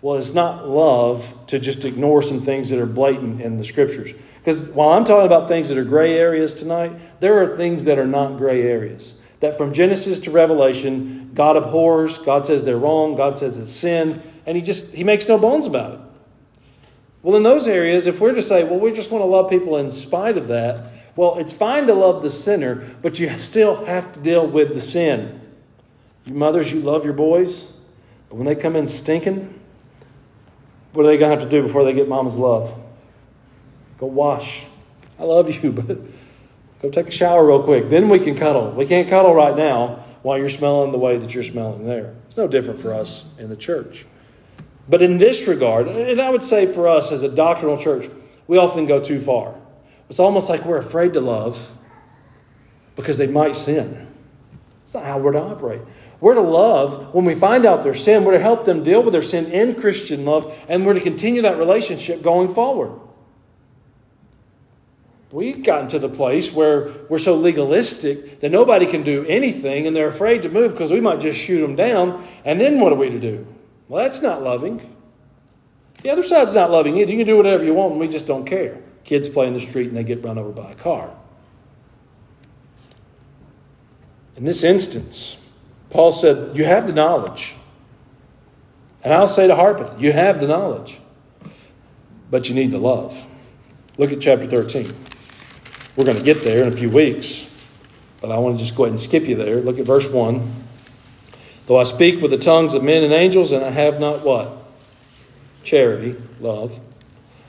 [0.00, 4.12] Well, it's not love to just ignore some things that are blatant in the scriptures.
[4.42, 7.98] Because while I'm talking about things that are gray areas tonight, there are things that
[7.98, 9.20] are not gray areas.
[9.38, 14.20] That from Genesis to Revelation, God abhors, God says they're wrong, God says it's sin,
[14.44, 16.00] and He just He makes no bones about it.
[17.22, 19.76] Well, in those areas, if we're to say, well, we just want to love people
[19.76, 24.12] in spite of that, well, it's fine to love the sinner, but you still have
[24.14, 25.40] to deal with the sin.
[26.24, 27.72] You mothers, you love your boys,
[28.28, 29.60] but when they come in stinking,
[30.94, 32.76] what are they going to have to do before they get mama's love?
[34.02, 34.66] Go wash.
[35.16, 35.96] I love you, but
[36.82, 37.88] go take a shower real quick.
[37.88, 38.72] Then we can cuddle.
[38.72, 42.12] We can't cuddle right now while you're smelling the way that you're smelling there.
[42.26, 44.04] It's no different for us in the church.
[44.88, 48.08] But in this regard, and I would say for us as a doctrinal church,
[48.48, 49.54] we often go too far.
[50.10, 51.70] It's almost like we're afraid to love
[52.96, 54.08] because they might sin.
[54.82, 55.82] It's not how we're to operate.
[56.20, 58.24] We're to love when we find out their sin.
[58.24, 61.42] We're to help them deal with their sin in Christian love, and we're to continue
[61.42, 62.98] that relationship going forward.
[65.32, 69.96] We've gotten to the place where we're so legalistic that nobody can do anything, and
[69.96, 72.28] they're afraid to move because we might just shoot them down.
[72.44, 73.46] And then what are we to do?
[73.88, 74.94] Well, that's not loving.
[76.02, 77.10] The other side's not loving either.
[77.10, 78.78] You can do whatever you want, and we just don't care.
[79.04, 81.10] Kids play in the street and they get run over by a car.
[84.36, 85.38] In this instance,
[85.90, 87.54] Paul said, You have the knowledge.
[89.02, 91.00] And I'll say to Harpeth, You have the knowledge,
[92.30, 93.26] but you need the love.
[93.98, 94.92] Look at chapter 13.
[95.96, 97.46] We're going to get there in a few weeks,
[98.20, 99.56] but I want to just go ahead and skip you there.
[99.56, 100.50] Look at verse 1.
[101.66, 104.56] Though I speak with the tongues of men and angels, and I have not what?
[105.62, 106.80] Charity, love.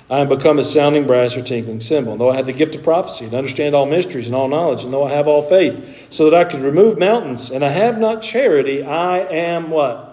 [0.09, 2.11] I am become a sounding brass or tinkling cymbal.
[2.13, 4.83] And though I have the gift of prophecy and understand all mysteries and all knowledge,
[4.83, 7.97] and though I have all faith, so that I could remove mountains, and I have
[7.97, 10.09] not charity, I am what?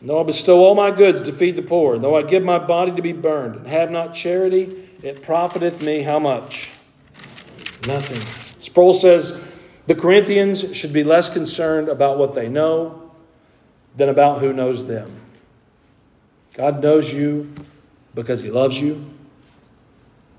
[0.00, 2.42] And though I bestow all my goods to feed the poor, and though I give
[2.42, 6.70] my body to be burned, and have not charity, it profiteth me how much?
[7.86, 8.20] Nothing.
[8.60, 9.42] Sproul says
[9.86, 13.10] the Corinthians should be less concerned about what they know
[13.96, 15.10] than about who knows them.
[16.54, 17.52] God knows you
[18.14, 19.10] because He loves you.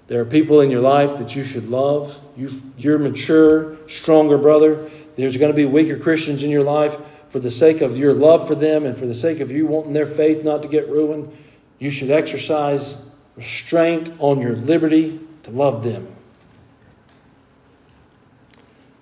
[0.08, 2.19] There are people in your life that you should love.
[2.38, 4.89] You, you're mature, stronger brother.
[5.15, 6.97] There's going to be weaker Christians in your life.
[7.30, 9.93] For the sake of your love for them and for the sake of you wanting
[9.93, 11.36] their faith not to get ruined,
[11.80, 13.04] you should exercise
[13.36, 16.08] restraint on your liberty to love them.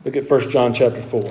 [0.03, 1.21] Look at 1 John chapter 4.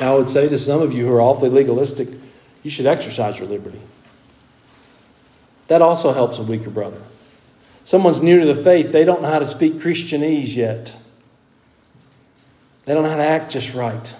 [0.00, 2.08] I would say to some of you who are awfully legalistic,
[2.62, 3.80] you should exercise your liberty.
[5.68, 7.02] That also helps a weaker brother.
[7.90, 10.94] Someone's new to the faith, they don't know how to speak Christianese yet.
[12.84, 14.14] They don't know how to act just right.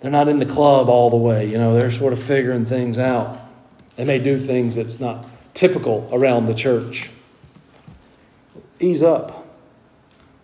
[0.00, 2.98] They're not in the club all the way, you know, they're sort of figuring things
[2.98, 3.38] out.
[3.96, 7.10] They may do things that's not typical around the church.
[8.80, 9.46] Ease up.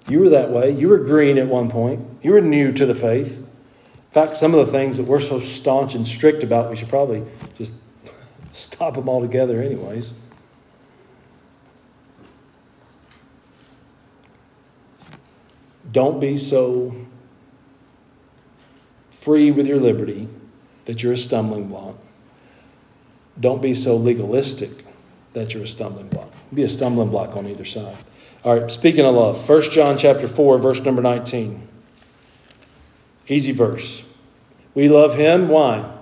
[0.07, 0.73] You were that way.
[0.73, 2.07] You were green at one point.
[2.23, 3.39] You were new to the faith.
[3.39, 6.91] In fact, some of the things that we're so staunch and strict about, we should
[6.91, 7.25] probably
[7.57, 7.73] just
[8.53, 10.13] stop them altogether, anyways.
[15.93, 16.95] Don't be so
[19.11, 20.29] free with your liberty
[20.85, 21.97] that you're a stumbling block.
[23.39, 24.85] Don't be so legalistic
[25.33, 26.31] that you're a stumbling block.
[26.53, 27.97] Be a stumbling block on either side.
[28.43, 31.69] All right, speaking of love, 1 John chapter 4, verse number 19.
[33.29, 34.03] Easy verse.
[34.75, 35.49] We love him.
[35.49, 35.97] Why?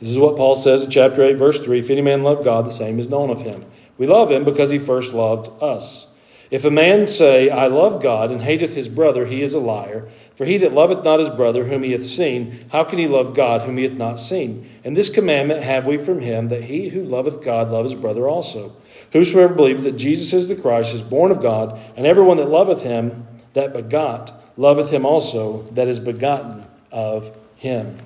[0.00, 2.66] This is what Paul says in chapter 8, verse 3 If any man love God,
[2.66, 3.64] the same is known of him.
[3.98, 6.08] We love him because he first loved us.
[6.52, 10.06] If a man say, I love God, and hateth his brother, he is a liar.
[10.36, 13.34] For he that loveth not his brother whom he hath seen, how can he love
[13.34, 14.70] God whom he hath not seen?
[14.84, 18.28] And this commandment have we from him, that he who loveth God love his brother
[18.28, 18.76] also.
[19.12, 22.82] Whosoever believeth that Jesus is the Christ is born of God, and everyone that loveth
[22.82, 27.96] him that begot loveth him also that is begotten of him.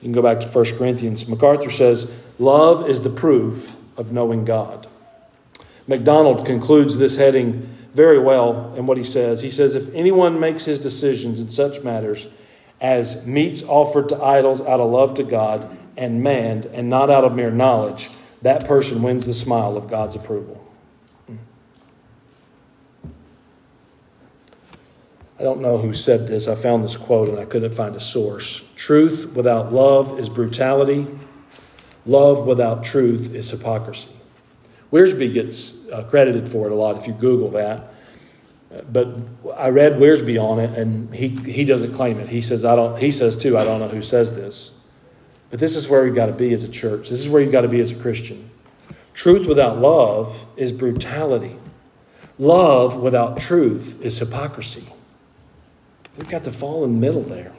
[0.00, 1.28] You can go back to 1 Corinthians.
[1.28, 4.86] MacArthur says, Love is the proof of knowing God.
[5.90, 9.40] MacDonald concludes this heading very well in what he says.
[9.40, 12.28] He says, If anyone makes his decisions in such matters
[12.80, 17.24] as meats offered to idols out of love to God and man, and not out
[17.24, 18.08] of mere knowledge,
[18.42, 20.64] that person wins the smile of God's approval.
[25.40, 26.46] I don't know who said this.
[26.46, 28.62] I found this quote and I couldn't find a source.
[28.76, 31.08] Truth without love is brutality.
[32.06, 34.19] Love without truth is hypocrisy.
[34.92, 37.92] Wiersbe gets uh, credited for it a lot if you Google that.
[38.92, 39.08] But
[39.56, 42.28] I read Wiersbe on it, and he, he doesn't claim it.
[42.28, 44.72] He says, I don't, he says, too, I don't know who says this.
[45.50, 47.08] But this is where we've got to be as a church.
[47.08, 48.50] This is where you've got to be as a Christian.
[49.12, 51.56] Truth without love is brutality.
[52.38, 54.84] Love without truth is hypocrisy.
[56.16, 57.52] We've got the middle there.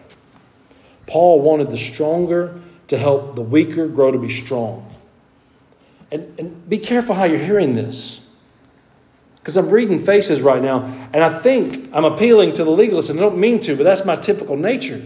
[1.07, 4.90] Paul wanted the stronger to help the weaker grow to be strong.
[6.11, 8.27] And, and be careful how you're hearing this.
[9.37, 13.19] Because I'm reading faces right now, and I think I'm appealing to the legalists, and
[13.19, 15.01] I don't mean to, but that's my typical nature.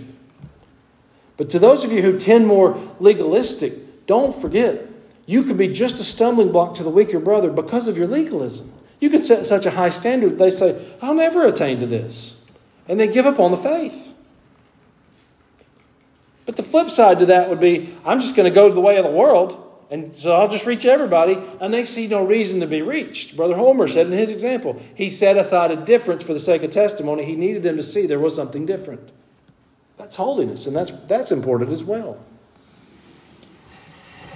[1.37, 4.81] But to those of you who tend more legalistic, don't forget,
[5.25, 8.71] you could be just a stumbling block to the weaker brother because of your legalism.
[8.99, 12.41] You could set such a high standard they say, I'll never attain to this.
[12.87, 14.09] And they give up on the faith.
[16.45, 18.97] But the flip side to that would be, I'm just going to go the way
[18.97, 19.64] of the world
[19.95, 23.38] and so I'll just reach everybody, and they see no reason to be reached.
[23.38, 26.71] Brother Homer said in his example, he set aside a difference for the sake of
[26.71, 27.23] testimony.
[27.23, 29.10] He needed them to see there was something different.
[29.97, 32.17] That's holiness, and that's, that's important as well.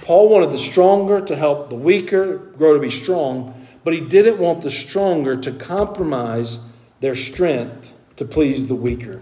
[0.00, 4.38] Paul wanted the stronger to help the weaker grow to be strong, but he didn't
[4.38, 6.58] want the stronger to compromise
[7.00, 9.20] their strength to please the weaker.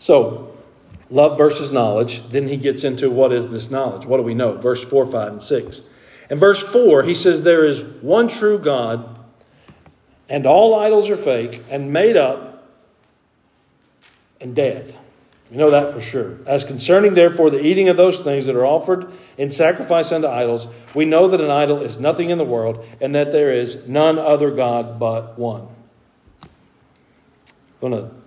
[0.00, 0.51] So,
[1.12, 2.22] Love versus knowledge.
[2.28, 4.06] Then he gets into what is this knowledge?
[4.06, 4.54] What do we know?
[4.56, 5.80] Verse 4, 5, and 6.
[6.30, 9.20] In verse 4, he says, There is one true God,
[10.26, 12.66] and all idols are fake and made up
[14.40, 14.96] and dead.
[15.50, 16.38] We know that for sure.
[16.46, 20.66] As concerning, therefore, the eating of those things that are offered in sacrifice unto idols,
[20.94, 24.18] we know that an idol is nothing in the world, and that there is none
[24.18, 25.68] other God but one.
[26.42, 28.21] I'm going to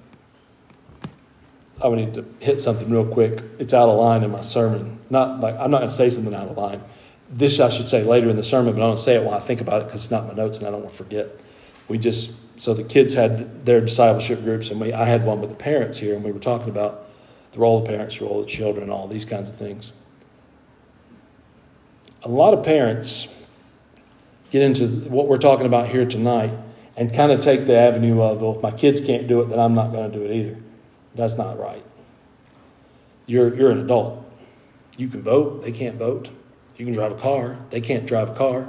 [1.86, 3.44] I would need to hit something real quick.
[3.60, 5.00] It's out of line in my sermon.
[5.12, 6.82] Not like I'm not going to say something out of line.
[7.30, 9.40] This I should say later in the sermon, but I don't say it while I
[9.40, 11.28] think about it because it's not my notes and I don't want to forget.
[11.88, 15.52] We just so the kids had their discipleship groups and we I had one with
[15.52, 17.06] the parents here and we were talking about
[17.52, 19.94] the role of parents, the role of children, all these kinds of things.
[22.24, 23.32] A lot of parents
[24.50, 26.52] get into what we're talking about here tonight
[26.98, 29.60] and kind of take the avenue of, well, if my kids can't do it, then
[29.60, 30.58] I'm not going to do it either.
[31.16, 31.84] That's not right.
[33.26, 34.24] You're, you're an adult.
[34.98, 36.30] You can vote, they can't vote.
[36.78, 38.68] You can drive a car, they can't drive a car,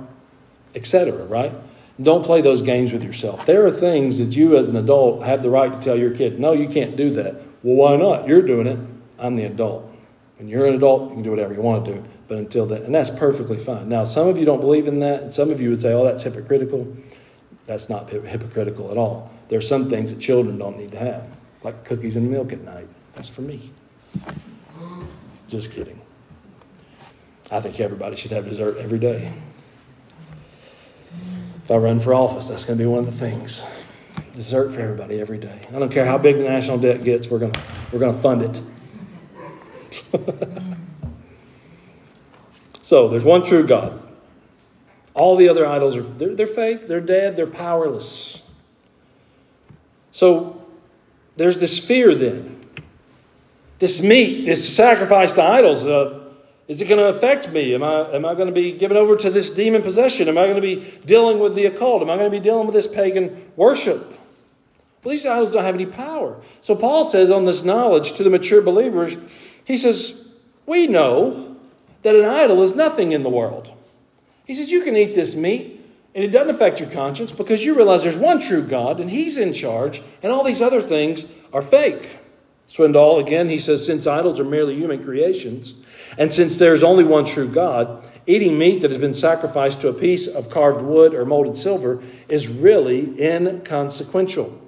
[0.75, 1.53] etc., right?
[2.01, 3.47] Don't play those games with yourself.
[3.47, 6.39] There are things that you as an adult have the right to tell your kid,
[6.39, 7.35] no, you can't do that.
[7.63, 8.29] Well, why not?
[8.29, 8.79] You're doing it.
[9.19, 9.91] I'm the adult.
[10.39, 12.03] When you're an adult, you can do whatever you want to do.
[12.29, 13.89] But until then, and that's perfectly fine.
[13.89, 16.05] Now, some of you don't believe in that, and some of you would say, oh,
[16.05, 16.95] that's hypocritical.
[17.65, 19.33] That's not hypocritical at all.
[19.49, 21.36] There are some things that children don't need to have
[21.67, 22.87] like cookies and milk at night.
[23.15, 23.73] That's for me.
[25.49, 26.01] Just kidding.
[27.51, 29.33] I think everybody should have dessert every day.
[31.65, 33.65] If I run for office, that's going to be one of the things.
[34.37, 35.59] Dessert for everybody every day.
[35.75, 37.61] I don't care how big the national debt gets, we're going to,
[37.93, 38.63] we're going to fund it.
[42.83, 44.01] so there's one true God.
[45.14, 48.45] All the other idols are they're, they're fake, they're dead, they're powerless.
[50.12, 50.56] So
[51.37, 52.61] there's this fear then.
[53.78, 56.26] This meat, this sacrifice to idols, uh,
[56.68, 57.74] is it going to affect me?
[57.74, 60.28] Am I, am I going to be given over to this demon possession?
[60.28, 62.03] Am I going to be dealing with the occult?
[62.03, 63.99] Am I going to be dealing with this pagan worship?
[65.05, 66.41] Well, these idols don't have any power.
[66.61, 69.16] So Paul says on this knowledge to the mature believers,
[69.64, 70.20] he says,
[70.64, 71.57] We know
[72.03, 73.70] that an idol is nothing in the world.
[74.47, 75.80] He says, You can eat this meat.
[76.17, 79.37] And it doesn't affect your conscience because you realize there's one true God and He's
[79.37, 82.09] in charge, and all these other things are fake.
[82.67, 85.75] Swindoll, again, he says, since idols are merely human creations,
[86.17, 89.93] and since there's only one true God, eating meat that has been sacrificed to a
[89.93, 94.59] piece of carved wood or molded silver is really inconsequential.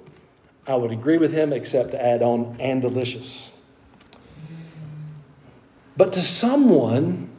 [0.67, 3.57] I would agree with him, except to add on, and delicious.
[5.97, 7.31] But to someone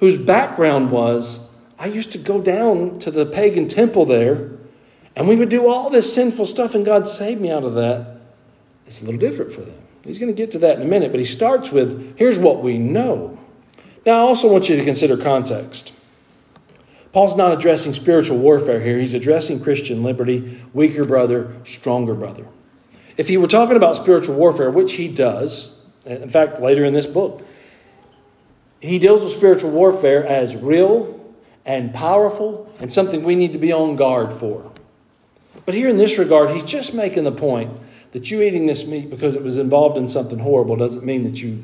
[0.00, 1.45] whose background was,
[1.78, 4.50] I used to go down to the pagan temple there,
[5.14, 8.20] and we would do all this sinful stuff, and God saved me out of that,
[8.86, 9.74] it's a little different for them.
[10.04, 12.62] He's going to get to that in a minute, but he starts with here's what
[12.62, 13.38] we know.
[14.04, 15.92] Now, I also want you to consider context.
[17.12, 22.46] Paul's not addressing spiritual warfare here, he's addressing Christian liberty, weaker brother, stronger brother.
[23.16, 25.74] If he were talking about spiritual warfare, which he does,
[26.04, 27.44] in fact, later in this book,
[28.80, 31.15] he deals with spiritual warfare as real
[31.66, 34.72] and powerful and something we need to be on guard for.
[35.66, 37.76] But here in this regard, he's just making the point
[38.12, 41.42] that you eating this meat because it was involved in something horrible doesn't mean that
[41.42, 41.62] you,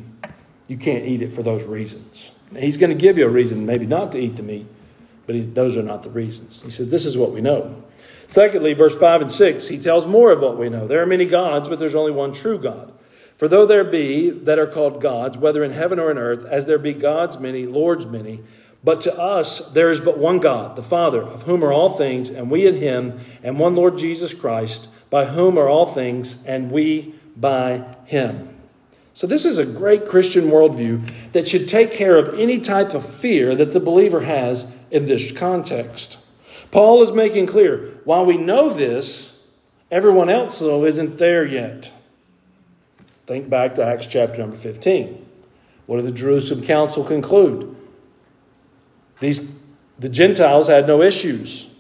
[0.67, 2.33] you can't eat it for those reasons.
[2.59, 4.67] He's going to give you a reason maybe not to eat the meat,
[5.25, 6.61] but he, those are not the reasons.
[6.63, 7.83] He says, This is what we know.
[8.27, 10.87] Secondly, verse 5 and 6, he tells more of what we know.
[10.89, 12.93] There are many gods, but there's only one true God.
[13.37, 16.67] For though there be that are called gods, whether in heaven or in earth, as
[16.67, 18.41] there be gods many, lords many,
[18.85, 22.31] but to us there is but one God, the Father, of whom are all things,
[22.31, 26.71] and we in him, and one Lord Jesus Christ by whom are all things, and
[26.71, 28.49] we by him.
[29.15, 33.05] So, this is a great Christian worldview that should take care of any type of
[33.05, 36.19] fear that the believer has in this context.
[36.71, 39.39] Paul is making clear while we know this,
[39.91, 41.91] everyone else, though, isn't there yet.
[43.27, 45.27] Think back to Acts chapter number 15.
[45.85, 47.77] What did the Jerusalem council conclude?
[49.23, 49.53] These,
[50.01, 51.71] the Gentiles had no issues.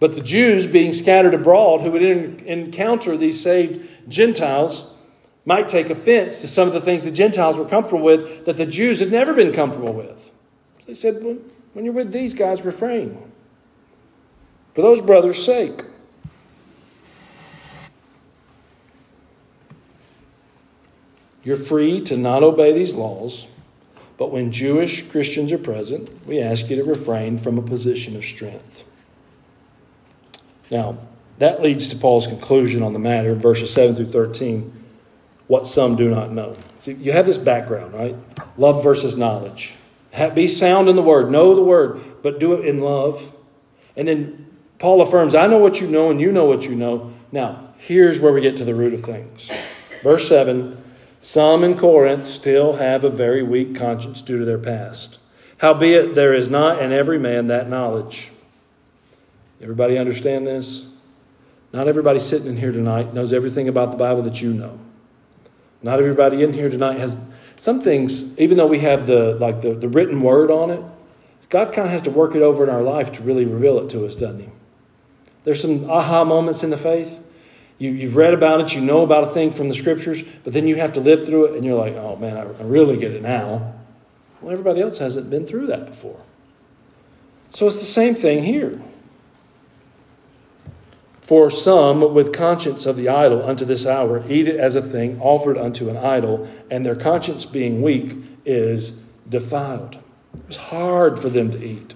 [0.00, 4.90] But the Jews, being scattered abroad, who would encounter these saved Gentiles,
[5.44, 8.66] might take offense to some of the things the Gentiles were comfortable with that the
[8.66, 10.28] Jews had never been comfortable with.
[10.80, 11.38] So they said, well,
[11.72, 13.30] when you're with these guys, refrain.
[14.74, 15.84] For those brothers' sake.
[21.44, 23.46] You're free to not obey these laws,
[24.20, 28.22] but when Jewish Christians are present, we ask you to refrain from a position of
[28.22, 28.84] strength.
[30.70, 30.98] Now,
[31.38, 34.84] that leads to Paul's conclusion on the matter, verses 7 through 13,
[35.46, 36.54] what some do not know.
[36.80, 38.14] See, you have this background, right?
[38.58, 39.76] Love versus knowledge.
[40.34, 43.34] Be sound in the word, know the word, but do it in love.
[43.96, 47.10] And then Paul affirms, I know what you know, and you know what you know.
[47.32, 49.50] Now, here's where we get to the root of things.
[50.02, 50.76] Verse 7
[51.20, 55.18] Some in Corinth still have a very weak conscience due to their past.
[55.58, 58.30] Howbeit, there is not in every man that knowledge.
[59.60, 60.88] Everybody understand this?
[61.72, 64.80] Not everybody sitting in here tonight knows everything about the Bible that you know.
[65.82, 67.14] Not everybody in here tonight has
[67.56, 70.82] some things, even though we have the like the, the written word on it,
[71.50, 73.90] God kind of has to work it over in our life to really reveal it
[73.90, 74.48] to us, doesn't He?
[75.44, 77.18] There's some aha moments in the faith.
[77.80, 80.68] You, you've read about it, you know about a thing from the scriptures, but then
[80.68, 83.12] you have to live through it, and you're like, oh man, I, I really get
[83.12, 83.72] it now.
[84.42, 86.20] Well, everybody else hasn't been through that before.
[87.48, 88.82] So it's the same thing here.
[91.22, 95.18] For some, with conscience of the idol unto this hour, eat it as a thing
[95.18, 98.14] offered unto an idol, and their conscience being weak
[98.44, 99.94] is defiled.
[100.34, 101.94] It was hard for them to eat.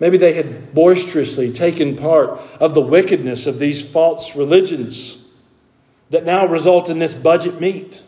[0.00, 5.28] Maybe they had boisterously taken part of the wickedness of these false religions
[6.08, 8.02] that now result in this budget meat.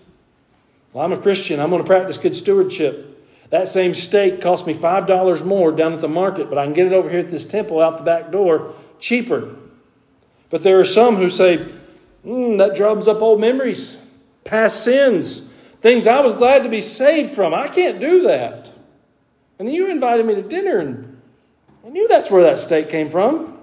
[0.93, 1.61] Well, I'm a Christian.
[1.61, 3.11] I'm going to practice good stewardship.
[3.51, 6.87] That same steak cost me $5 more down at the market, but I can get
[6.87, 9.55] it over here at this temple out the back door cheaper.
[10.49, 11.59] But there are some who say,
[12.25, 13.99] mm, that drums up old memories,
[14.45, 15.43] past sins,
[15.83, 17.53] things I was glad to be saved from.
[17.53, 18.71] I can't do that.
[19.59, 21.12] And you invited me to dinner, and
[21.85, 23.59] I knew that's where that state came from.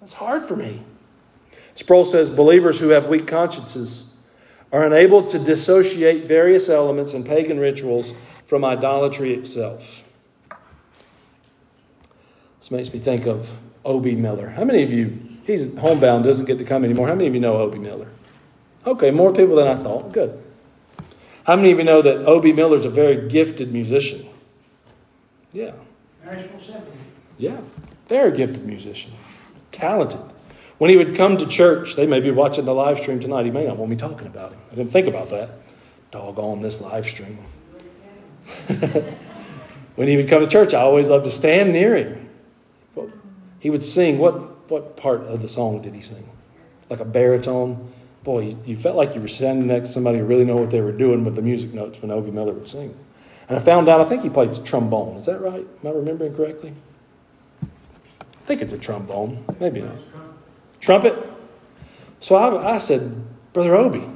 [0.00, 0.82] That's hard for me.
[1.74, 4.04] Sproul says believers who have weak consciences
[4.72, 8.12] are unable to dissociate various elements in pagan rituals
[8.46, 10.04] from idolatry itself.
[12.58, 14.16] This makes me think of O.B.
[14.16, 14.48] Miller.
[14.48, 17.06] How many of you He's homebound, doesn't get to come anymore.
[17.06, 17.78] How many of you know O.B.
[17.78, 18.08] Miller?
[18.84, 20.12] Okay, more people than I thought.
[20.12, 20.42] Good.
[21.44, 22.52] How many of you know that O.B.
[22.52, 24.26] Miller's a very gifted musician?
[25.52, 25.72] Yeah.
[27.38, 27.60] Yeah,
[28.08, 29.12] very gifted musician.
[29.72, 30.20] Talented.
[30.78, 33.46] When he would come to church, they may be watching the live stream tonight.
[33.46, 34.58] He may not want me talking about him.
[34.70, 35.50] I didn't think about that.
[36.10, 37.38] Doggone this live stream.
[39.96, 42.28] when he would come to church, I always loved to stand near him.
[43.60, 44.18] He would sing.
[44.18, 46.28] What what part of the song did he sing?
[46.90, 47.92] Like a baritone?
[48.24, 50.70] Boy, you, you felt like you were standing next to somebody who really knew what
[50.70, 52.30] they were doing with the music notes when O.B.
[52.32, 52.96] Miller would sing.
[53.48, 55.16] And I found out, I think he played trombone.
[55.16, 55.64] Is that right?
[55.84, 56.74] Am I remembering correctly?
[58.46, 59.44] I think it's a trombone.
[59.58, 59.96] Maybe not.
[60.78, 61.18] Trumpet?
[62.20, 64.08] So I, I said, Brother Obie,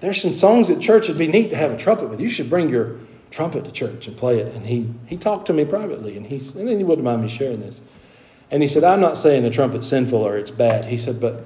[0.00, 2.22] there's some songs at church that'd be neat to have a trumpet with.
[2.22, 2.96] You should bring your
[3.30, 4.54] trumpet to church and play it.
[4.54, 7.60] And he, he talked to me privately, and, he's, and he wouldn't mind me sharing
[7.60, 7.82] this.
[8.50, 10.86] And he said, I'm not saying the trumpet's sinful or it's bad.
[10.86, 11.44] He said, but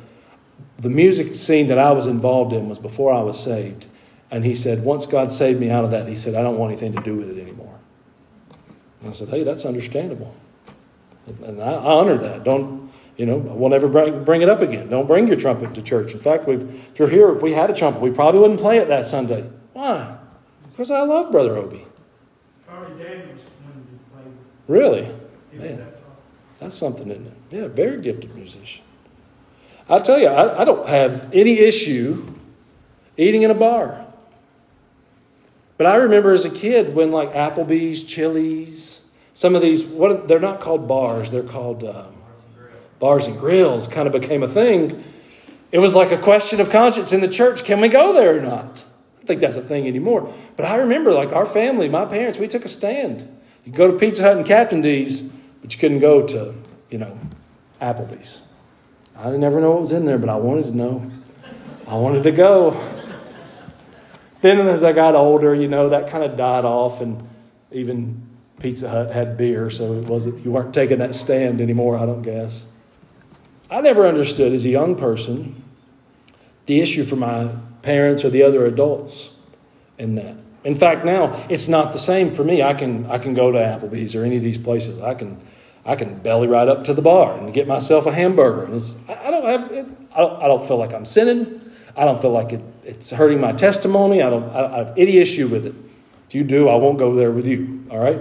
[0.77, 3.87] the music scene that I was involved in was before I was saved.
[4.31, 6.71] And he said, once God saved me out of that, he said, I don't want
[6.71, 7.75] anything to do with it anymore.
[9.01, 10.33] And I said, hey, that's understandable.
[11.45, 12.45] And I, honor that.
[12.45, 14.89] Don't, you know, we'll never bring, bring it up again.
[14.89, 16.13] Don't bring your trumpet to church.
[16.13, 18.79] In fact, we, if you're here, if we had a trumpet, we probably wouldn't play
[18.79, 19.49] it that Sunday.
[19.73, 20.17] Why?
[20.71, 21.85] Because I love Brother Obie.
[22.67, 23.41] Charlie Daniels.
[24.69, 25.09] Really?
[25.53, 25.87] Man,
[26.59, 27.33] that's something, isn't it?
[27.51, 28.85] Yeah, very gifted musician.
[29.89, 32.27] I tell you, I, I don't have any issue
[33.17, 34.05] eating in a bar.
[35.79, 38.98] But I remember as a kid when like Applebee's, Chili's,
[39.39, 42.13] some of these, what they're not called bars, they're called um,
[42.99, 45.05] bars and grills, kind of became a thing.
[45.71, 48.41] It was like a question of conscience in the church can we go there or
[48.41, 48.65] not?
[48.65, 50.35] I don't think that's a thing anymore.
[50.57, 53.29] But I remember, like our family, my parents, we took a stand.
[53.65, 55.21] You go to Pizza Hut and Captain D's,
[55.63, 56.53] but you couldn't go to,
[56.91, 57.17] you know,
[57.81, 58.41] Applebee's.
[59.17, 61.13] I never know what was in there, but I wanted to know.
[61.87, 62.77] I wanted to go.
[64.41, 67.29] Then, as I got older, you know, that kind of died off, and
[67.71, 68.28] even
[68.61, 71.97] Pizza Hut had beer, so it wasn't you weren't taking that stand anymore.
[71.97, 72.67] I don't guess.
[73.71, 75.63] I never understood as a young person
[76.67, 79.37] the issue for my parents or the other adults
[79.99, 80.37] in that.
[80.65, 82.63] In fact, now it's not the same for me.
[82.63, 85.01] I can I can go to Applebee's or any of these places.
[85.01, 85.39] I can
[85.85, 88.99] I can belly right up to the bar and get myself a hamburger, and it's
[89.09, 91.61] I don't have it, I don't I don't feel like I'm sinning.
[91.97, 94.23] I don't feel like it, it's hurting my testimony.
[94.23, 95.75] I don't I, I have any issue with it.
[96.27, 97.87] If you do, I won't go there with you.
[97.91, 98.21] All right.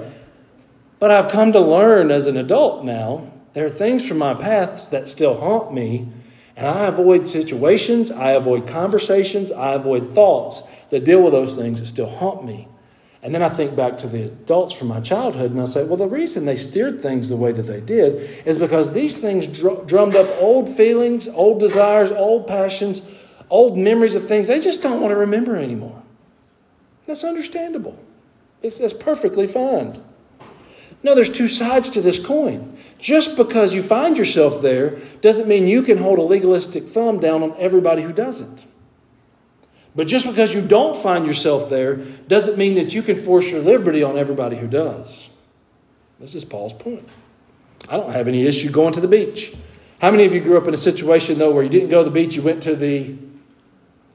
[0.99, 4.91] But I've come to learn as an adult now, there are things from my past
[4.91, 6.07] that still haunt me,
[6.55, 11.79] and I avoid situations, I avoid conversations, I avoid thoughts that deal with those things
[11.79, 12.67] that still haunt me.
[13.21, 15.97] And then I think back to the adults from my childhood and I say, well,
[15.97, 19.87] the reason they steered things the way that they did is because these things dr-
[19.87, 23.09] drummed up old feelings, old desires, old passions,
[23.49, 26.03] old memories of things they just don't want to remember anymore.
[27.05, 27.97] That's understandable.
[28.61, 30.01] It's, that's perfectly fine.
[31.03, 32.77] No, there's two sides to this coin.
[32.99, 37.43] Just because you find yourself there doesn't mean you can hold a legalistic thumb down
[37.43, 38.65] on everybody who doesn't.
[39.95, 43.61] But just because you don't find yourself there doesn't mean that you can force your
[43.61, 45.29] liberty on everybody who does.
[46.19, 47.07] This is Paul's point.
[47.89, 49.55] I don't have any issue going to the beach.
[49.99, 52.03] How many of you grew up in a situation, though, where you didn't go to
[52.03, 53.15] the beach, you went to the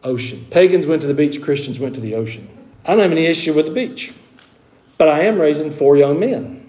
[0.05, 0.45] ocean.
[0.51, 2.49] Pagans went to the beach, Christians went to the ocean.
[2.85, 4.13] I don't have any issue with the beach,
[4.99, 6.62] but I am raising four young men.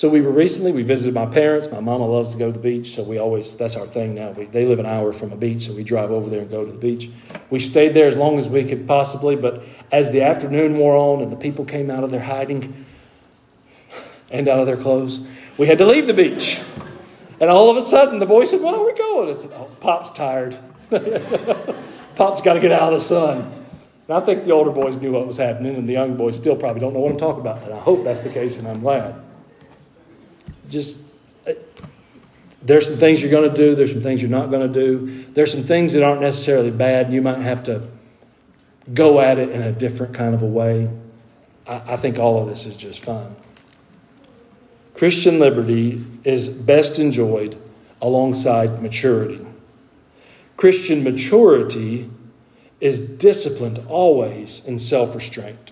[0.00, 1.70] So we were recently, we visited my parents.
[1.70, 4.30] My mama loves to go to the beach, so we always, that's our thing now.
[4.30, 6.64] We, they live an hour from a beach, so we drive over there and go
[6.64, 7.10] to the beach.
[7.50, 11.22] We stayed there as long as we could possibly, but as the afternoon wore on
[11.22, 12.86] and the people came out of their hiding
[14.30, 15.26] and out of their clothes,
[15.58, 16.58] we had to leave the beach.
[17.38, 19.28] And all of a sudden, the boy said, Where are we going?
[19.28, 20.58] I said, Oh, Pop's tired.
[22.16, 23.66] Pop's got to get out of the sun.
[24.08, 26.56] And I think the older boys knew what was happening, and the young boys still
[26.56, 27.62] probably don't know what I'm talking about.
[27.64, 29.24] And I hope that's the case, and I'm glad.
[30.70, 31.02] Just
[31.46, 31.52] uh,
[32.62, 35.24] there's some things you're going to do, there's some things you're not going to do.
[35.32, 37.12] There's some things that aren't necessarily bad.
[37.12, 37.86] You might have to
[38.94, 40.88] go at it in a different kind of a way.
[41.66, 43.36] I, I think all of this is just fine.
[44.94, 47.56] Christian liberty is best enjoyed
[48.02, 49.46] alongside maturity.
[50.56, 52.10] Christian maturity
[52.80, 55.69] is disciplined always in self restraint.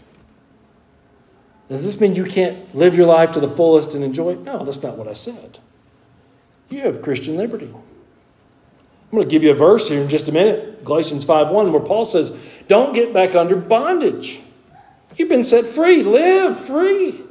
[1.68, 4.40] Does this mean you can't live your life to the fullest and enjoy it?
[4.40, 5.58] No, that's not what I said.
[6.70, 7.66] You have Christian liberty.
[7.66, 11.80] I'm going to give you a verse here in just a minute, Galatians 5:1, where
[11.80, 12.36] Paul says,
[12.68, 14.40] Don't get back under bondage.
[15.16, 16.02] You've been set free.
[16.02, 17.22] Live free.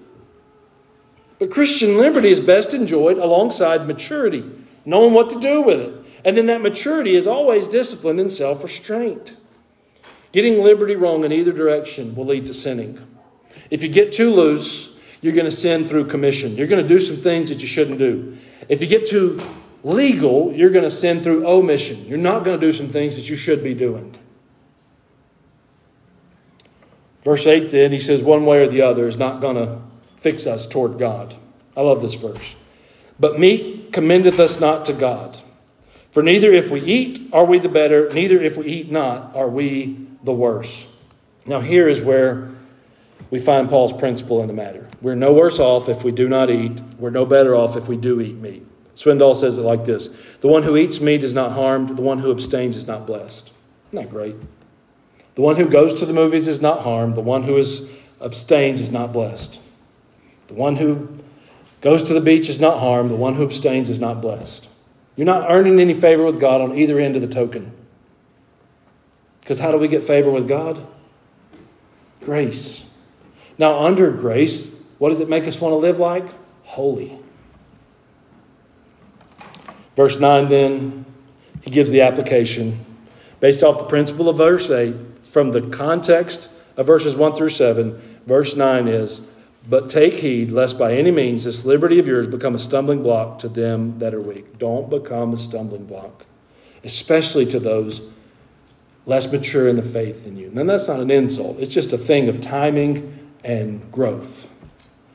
[1.40, 4.44] But Christian liberty is best enjoyed alongside maturity,
[4.86, 5.94] knowing what to do with it.
[6.26, 9.36] And then that maturity is always disciplined and self restraint.
[10.32, 13.00] Getting liberty wrong in either direction will lead to sinning.
[13.70, 16.56] If you get too loose, you're going to sin through commission.
[16.56, 18.38] You're going to do some things that you shouldn't do.
[18.70, 19.42] If you get too
[19.84, 22.06] legal, you're going to sin through omission.
[22.06, 24.16] You're not going to do some things that you should be doing.
[27.24, 29.82] Verse 8 then, he says, one way or the other is not going to
[30.18, 31.36] fix us toward God.
[31.76, 32.56] I love this verse.
[33.20, 35.38] But meat commendeth us not to God.
[36.12, 39.50] For neither if we eat are we the better, neither if we eat not are
[39.50, 40.92] we the worse.
[41.46, 42.50] Now, here is where
[43.30, 44.88] we find Paul's principle in the matter.
[45.02, 47.98] We're no worse off if we do not eat, we're no better off if we
[47.98, 48.66] do eat meat.
[48.96, 50.08] Swindoll says it like this
[50.42, 53.52] The one who eats meat is not harmed, the one who abstains is not blessed.
[53.90, 54.36] Isn't that great?
[55.36, 57.88] The one who goes to the movies is not harmed, the one who is,
[58.20, 59.60] abstains is not blessed.
[60.48, 61.20] The one who
[61.82, 64.68] goes to the beach is not harmed, the one who abstains is not blessed.
[65.16, 67.72] You're not earning any favor with God on either end of the token.
[69.42, 70.86] Because how do we get favor with God?
[72.22, 72.87] Grace.
[73.58, 76.26] Now, under grace, what does it make us want to live like?
[76.64, 77.18] Holy.
[79.96, 81.06] Verse 9, then,
[81.62, 82.86] he gives the application
[83.40, 88.22] based off the principle of verse 8 from the context of verses 1 through 7.
[88.26, 89.28] Verse 9 is,
[89.68, 93.40] But take heed lest by any means this liberty of yours become a stumbling block
[93.40, 94.58] to them that are weak.
[94.60, 96.26] Don't become a stumbling block,
[96.84, 98.12] especially to those
[99.06, 100.52] less mature in the faith than you.
[100.56, 103.17] And that's not an insult, it's just a thing of timing
[103.48, 104.48] and growth.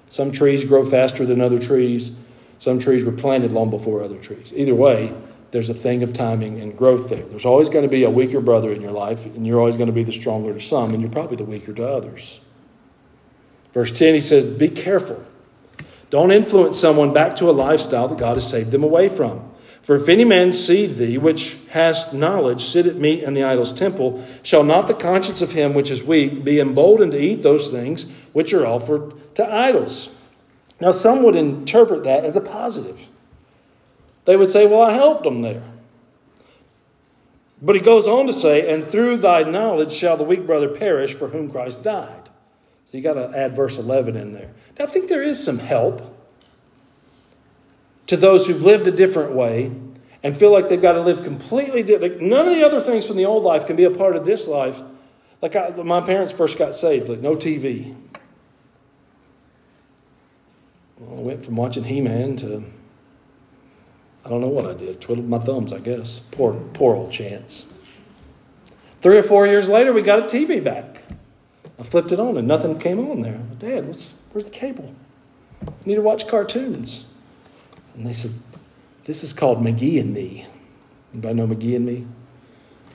[0.09, 2.11] Some trees grow faster than other trees.
[2.59, 4.53] Some trees were planted long before other trees.
[4.57, 5.15] Either way,
[5.53, 7.23] there's a thing of timing and growth there.
[7.25, 9.89] There's always going to be a weaker brother in your life, and you're always going
[9.89, 12.41] to be the stronger to some, and you're probably the weaker to others.
[13.73, 15.25] Verse 10, he says, Be careful.
[16.11, 19.51] Don't influence someone back to a lifestyle that God has saved them away from.
[19.83, 23.73] For if any man see thee, which hast knowledge, sit at meat in the idol's
[23.73, 27.71] temple, shall not the conscience of him which is weak be emboldened to eat those
[27.71, 30.09] things which are offered to idols?
[30.81, 33.07] Now, some would interpret that as a positive.
[34.25, 35.63] They would say, Well, I helped them there.
[37.61, 41.15] But he goes on to say, And through thy knowledge shall the weak brother perish
[41.15, 42.29] for whom Christ died.
[42.85, 44.51] So you got to add verse 11 in there.
[44.79, 46.19] Now, I think there is some help
[48.07, 49.73] to those who've lived a different way
[50.23, 52.15] and feel like they've got to live completely different.
[52.15, 54.25] Like None of the other things from the old life can be a part of
[54.25, 54.83] this life.
[55.41, 57.95] Like I, my parents first got saved, like no TV,
[61.11, 62.65] I went from watching He Man to
[64.25, 65.01] I don't know what I did.
[65.01, 66.21] Twiddled my thumbs, I guess.
[66.21, 67.67] Poor, poor old Chance.
[69.01, 71.03] Three or four years later, we got a TV back.
[71.79, 73.41] I flipped it on and nothing came on there.
[73.59, 74.95] Dad, what's, where's the cable?
[75.67, 77.07] I need to watch cartoons.
[77.97, 78.31] And they said,
[79.05, 80.47] This is called McGee and Me.
[81.13, 82.07] Anybody know McGee and Me?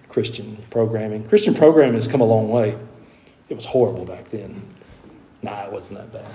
[0.07, 1.27] Christian programming.
[1.27, 2.77] Christian programming has come a long way.
[3.49, 4.65] It was horrible back then.
[5.41, 6.31] Nah, it wasn't that bad.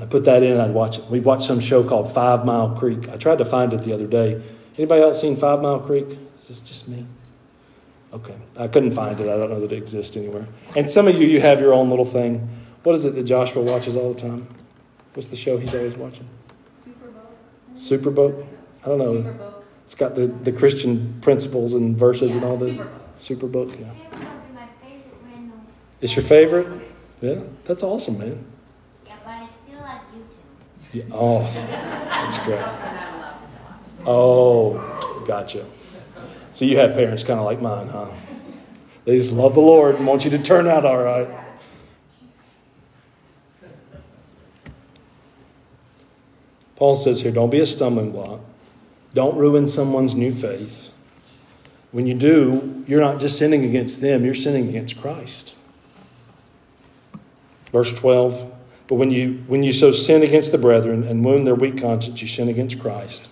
[0.00, 1.04] I put that in, I'd watch it.
[1.06, 3.08] We watched some show called Five Mile Creek.
[3.10, 4.42] I tried to find it the other day.
[4.78, 6.06] Anybody else seen Five Mile Creek?
[6.40, 7.06] Is this just me?
[8.12, 8.34] Okay.
[8.56, 9.28] I couldn't find it.
[9.28, 10.46] I don't know that it exists anywhere.
[10.76, 12.48] And some of you, you have your own little thing.
[12.82, 14.46] What is it that Joshua watches all the time?
[15.14, 16.28] What's the show he's always watching?
[17.76, 17.76] Superbook.
[17.76, 18.46] Superbook?
[18.82, 19.14] I don't know.
[19.14, 19.54] Superbook.
[19.84, 22.88] It's got the, the Christian principles and verses and all the Superbook.
[23.14, 23.86] Superbook, yeah.
[23.86, 25.60] Sam would be my favorite random.
[26.00, 26.66] It's your favorite?
[27.20, 28.44] Yeah, that's awesome, man.
[29.06, 30.81] Yeah, but I still like YouTube.
[30.92, 31.04] Yeah.
[31.10, 32.64] Oh, that's great.
[34.06, 35.64] Oh, gotcha.
[36.52, 38.10] So you have parents kind of like mine, huh?
[39.04, 41.28] They just love the Lord and want you to turn out all right.
[46.76, 48.40] Paul says here don't be a stumbling block.
[49.14, 50.90] Don't ruin someone's new faith.
[51.90, 55.54] When you do, you're not just sinning against them, you're sinning against Christ.
[57.70, 58.52] Verse 12
[58.92, 62.20] But when you, when you so sin against the brethren and wound their weak conscience,
[62.20, 63.26] you sin against Christ.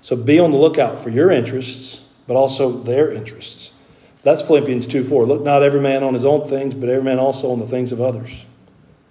[0.00, 3.70] So be on the lookout for your interests, but also their interests.
[4.24, 5.24] That's Philippians 2 4.
[5.24, 7.92] Look not every man on his own things, but every man also on the things
[7.92, 8.44] of others.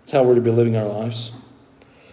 [0.01, 1.32] That's how we're to be living our lives.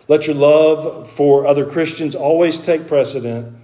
[0.07, 3.57] Let your love for other Christians always take precedent,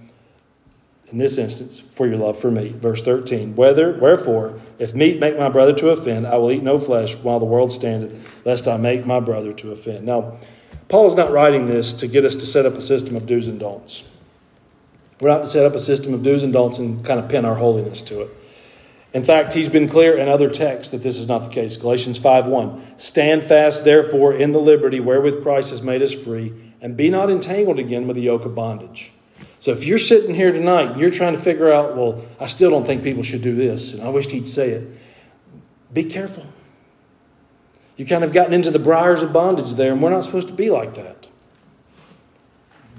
[1.09, 2.73] in this instance, for your love for me.
[2.73, 3.55] Verse 13.
[3.55, 7.39] Whether, wherefore, if meat make my brother to offend, I will eat no flesh while
[7.39, 8.13] the world standeth,
[8.45, 10.05] lest I make my brother to offend.
[10.05, 10.37] Now,
[10.87, 13.47] Paul is not writing this to get us to set up a system of do's
[13.47, 14.03] and don'ts.
[15.21, 17.45] We're not to set up a system of do's and don'ts and kind of pin
[17.45, 18.29] our holiness to it.
[19.13, 21.77] In fact, he's been clear in other texts that this is not the case.
[21.77, 22.79] Galatians 5:1.
[22.97, 27.29] Stand fast, therefore, in the liberty wherewith Christ has made us free, and be not
[27.29, 29.11] entangled again with the yoke of bondage.
[29.59, 32.69] So if you're sitting here tonight and you're trying to figure out, well, I still
[32.69, 34.87] don't think people should do this, and I wish he'd say it,
[35.91, 36.45] be careful.
[37.99, 40.53] You kind of gotten into the briars of bondage there, and we're not supposed to
[40.53, 41.27] be like that.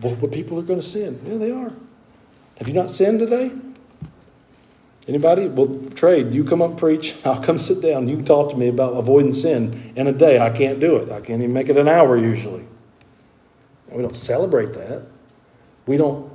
[0.02, 1.18] Well, but people are going to sin.
[1.26, 1.72] Yeah, they are.
[2.58, 3.50] Have you not sinned today?
[5.08, 5.48] Anybody?
[5.48, 6.34] Well, trade.
[6.34, 7.16] You come up and preach.
[7.24, 8.10] I'll come sit down.
[8.10, 10.38] You talk to me about avoiding sin in a day.
[10.38, 11.10] I can't do it.
[11.10, 12.66] I can't even make it an hour usually.
[13.90, 15.06] We don't celebrate that.
[15.86, 16.30] We don't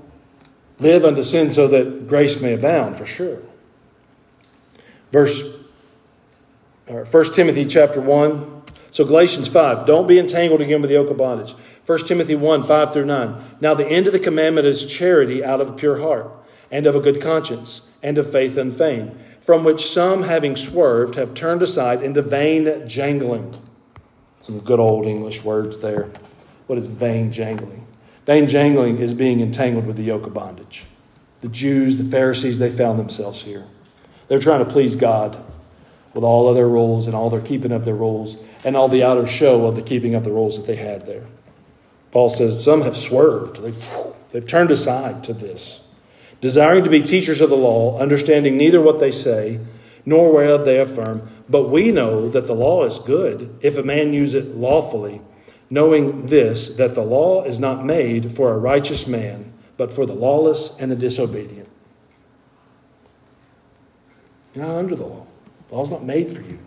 [0.80, 3.44] live unto sin so that grace may abound, for sure.
[5.12, 5.54] Verse
[6.88, 8.55] or 1 Timothy chapter 1.
[8.96, 11.54] So, Galatians 5, don't be entangled again with the yoke of bondage.
[11.86, 13.58] 1 Timothy 1, 5 through 9.
[13.60, 16.32] Now, the end of the commandment is charity out of a pure heart,
[16.72, 21.34] and of a good conscience, and of faith unfeigned, from which some, having swerved, have
[21.34, 23.62] turned aside into vain jangling.
[24.40, 26.10] Some good old English words there.
[26.68, 27.86] What is vain jangling?
[28.26, 30.86] Vain jangling is being entangled with the yoke of bondage.
[31.42, 33.66] The Jews, the Pharisees, they found themselves here.
[34.30, 35.38] They're trying to please God
[36.14, 39.04] with all of their rules and all their keeping of their rules and all the
[39.04, 41.24] outer show of the keeping of the rules that they had there.
[42.12, 43.88] Paul says some have swerved, they've,
[44.32, 45.86] they've turned aside to this,
[46.42, 49.60] desiring to be teachers of the law, understanding neither what they say
[50.06, 51.30] nor whereof they affirm.
[51.48, 55.22] But we know that the law is good if a man use it lawfully,
[55.70, 60.14] knowing this, that the law is not made for a righteous man, but for the
[60.14, 61.70] lawless and the disobedient.
[64.54, 65.28] You're not under the law.
[65.70, 66.60] The law's not made for you.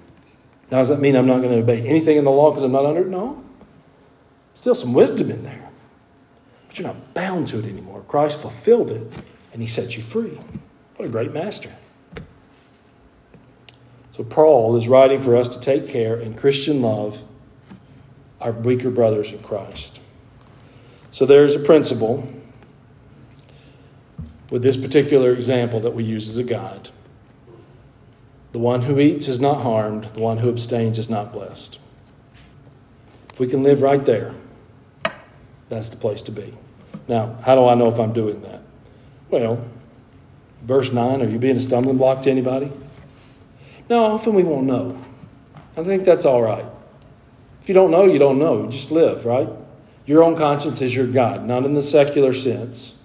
[0.70, 2.72] Now, does that mean I'm not going to obey anything in the law because I'm
[2.72, 3.08] not under it?
[3.08, 3.42] No.
[4.54, 5.70] Still some wisdom in there.
[6.66, 8.04] But you're not bound to it anymore.
[8.06, 10.38] Christ fulfilled it and he set you free.
[10.96, 11.70] What a great master.
[14.12, 17.22] So, Paul is writing for us to take care in Christian love
[18.40, 20.00] our weaker brothers in Christ.
[21.12, 22.28] So, there's a principle
[24.50, 26.90] with this particular example that we use as a guide.
[28.58, 31.78] The one who eats is not harmed, the one who abstains is not blessed.
[33.32, 34.34] If we can live right there,
[35.68, 36.52] that's the place to be.
[37.06, 38.60] Now, how do I know if I'm doing that?
[39.30, 39.64] Well,
[40.62, 42.72] verse 9, are you being a stumbling block to anybody?
[43.88, 44.98] No, often we won't know.
[45.76, 46.66] I think that's all right.
[47.62, 48.64] If you don't know, you don't know.
[48.64, 49.48] You just live, right?
[50.04, 52.98] Your own conscience is your guide, not in the secular sense,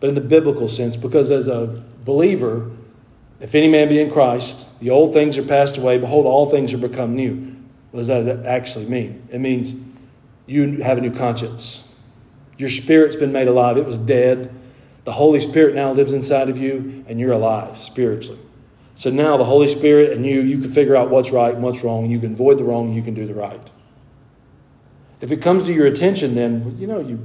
[0.00, 2.72] but in the biblical sense, because as a believer,
[3.38, 5.98] if any man be in Christ, the old things are passed away.
[5.98, 7.56] Behold, all things are become new.
[7.90, 9.26] What does that actually mean?
[9.30, 9.80] It means
[10.46, 11.86] you have a new conscience.
[12.58, 13.76] Your spirit's been made alive.
[13.76, 14.54] It was dead.
[15.04, 18.38] The Holy Spirit now lives inside of you, and you're alive spiritually.
[19.00, 21.82] So now the Holy Spirit and you, you can figure out what's right and what's
[21.82, 22.10] wrong.
[22.10, 23.70] You can avoid the wrong, you can do the right.
[25.22, 27.18] If it comes to your attention, then, you know, you,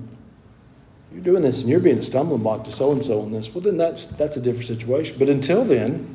[1.12, 3.53] you're doing this and you're being a stumbling block to so and so on this,
[3.53, 5.18] well, then that's, that's a different situation.
[5.20, 6.14] But until then,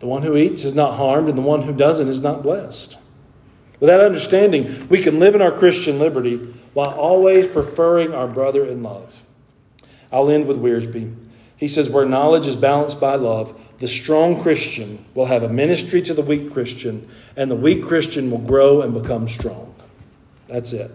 [0.00, 2.96] the one who eats is not harmed, and the one who doesn't is not blessed.
[3.80, 6.36] With that understanding, we can live in our Christian liberty
[6.74, 9.24] while always preferring our brother in love.
[10.10, 11.14] I'll end with Wiersbe.
[11.56, 16.02] He says, Where knowledge is balanced by love, the strong Christian will have a ministry
[16.02, 19.74] to the weak Christian, and the weak Christian will grow and become strong.
[20.48, 20.90] That's it.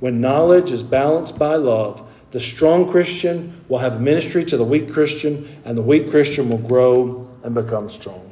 [0.00, 4.64] When knowledge is balanced by love, the strong Christian will have a ministry to the
[4.64, 8.25] weak Christian, and the weak Christian will grow and become strong.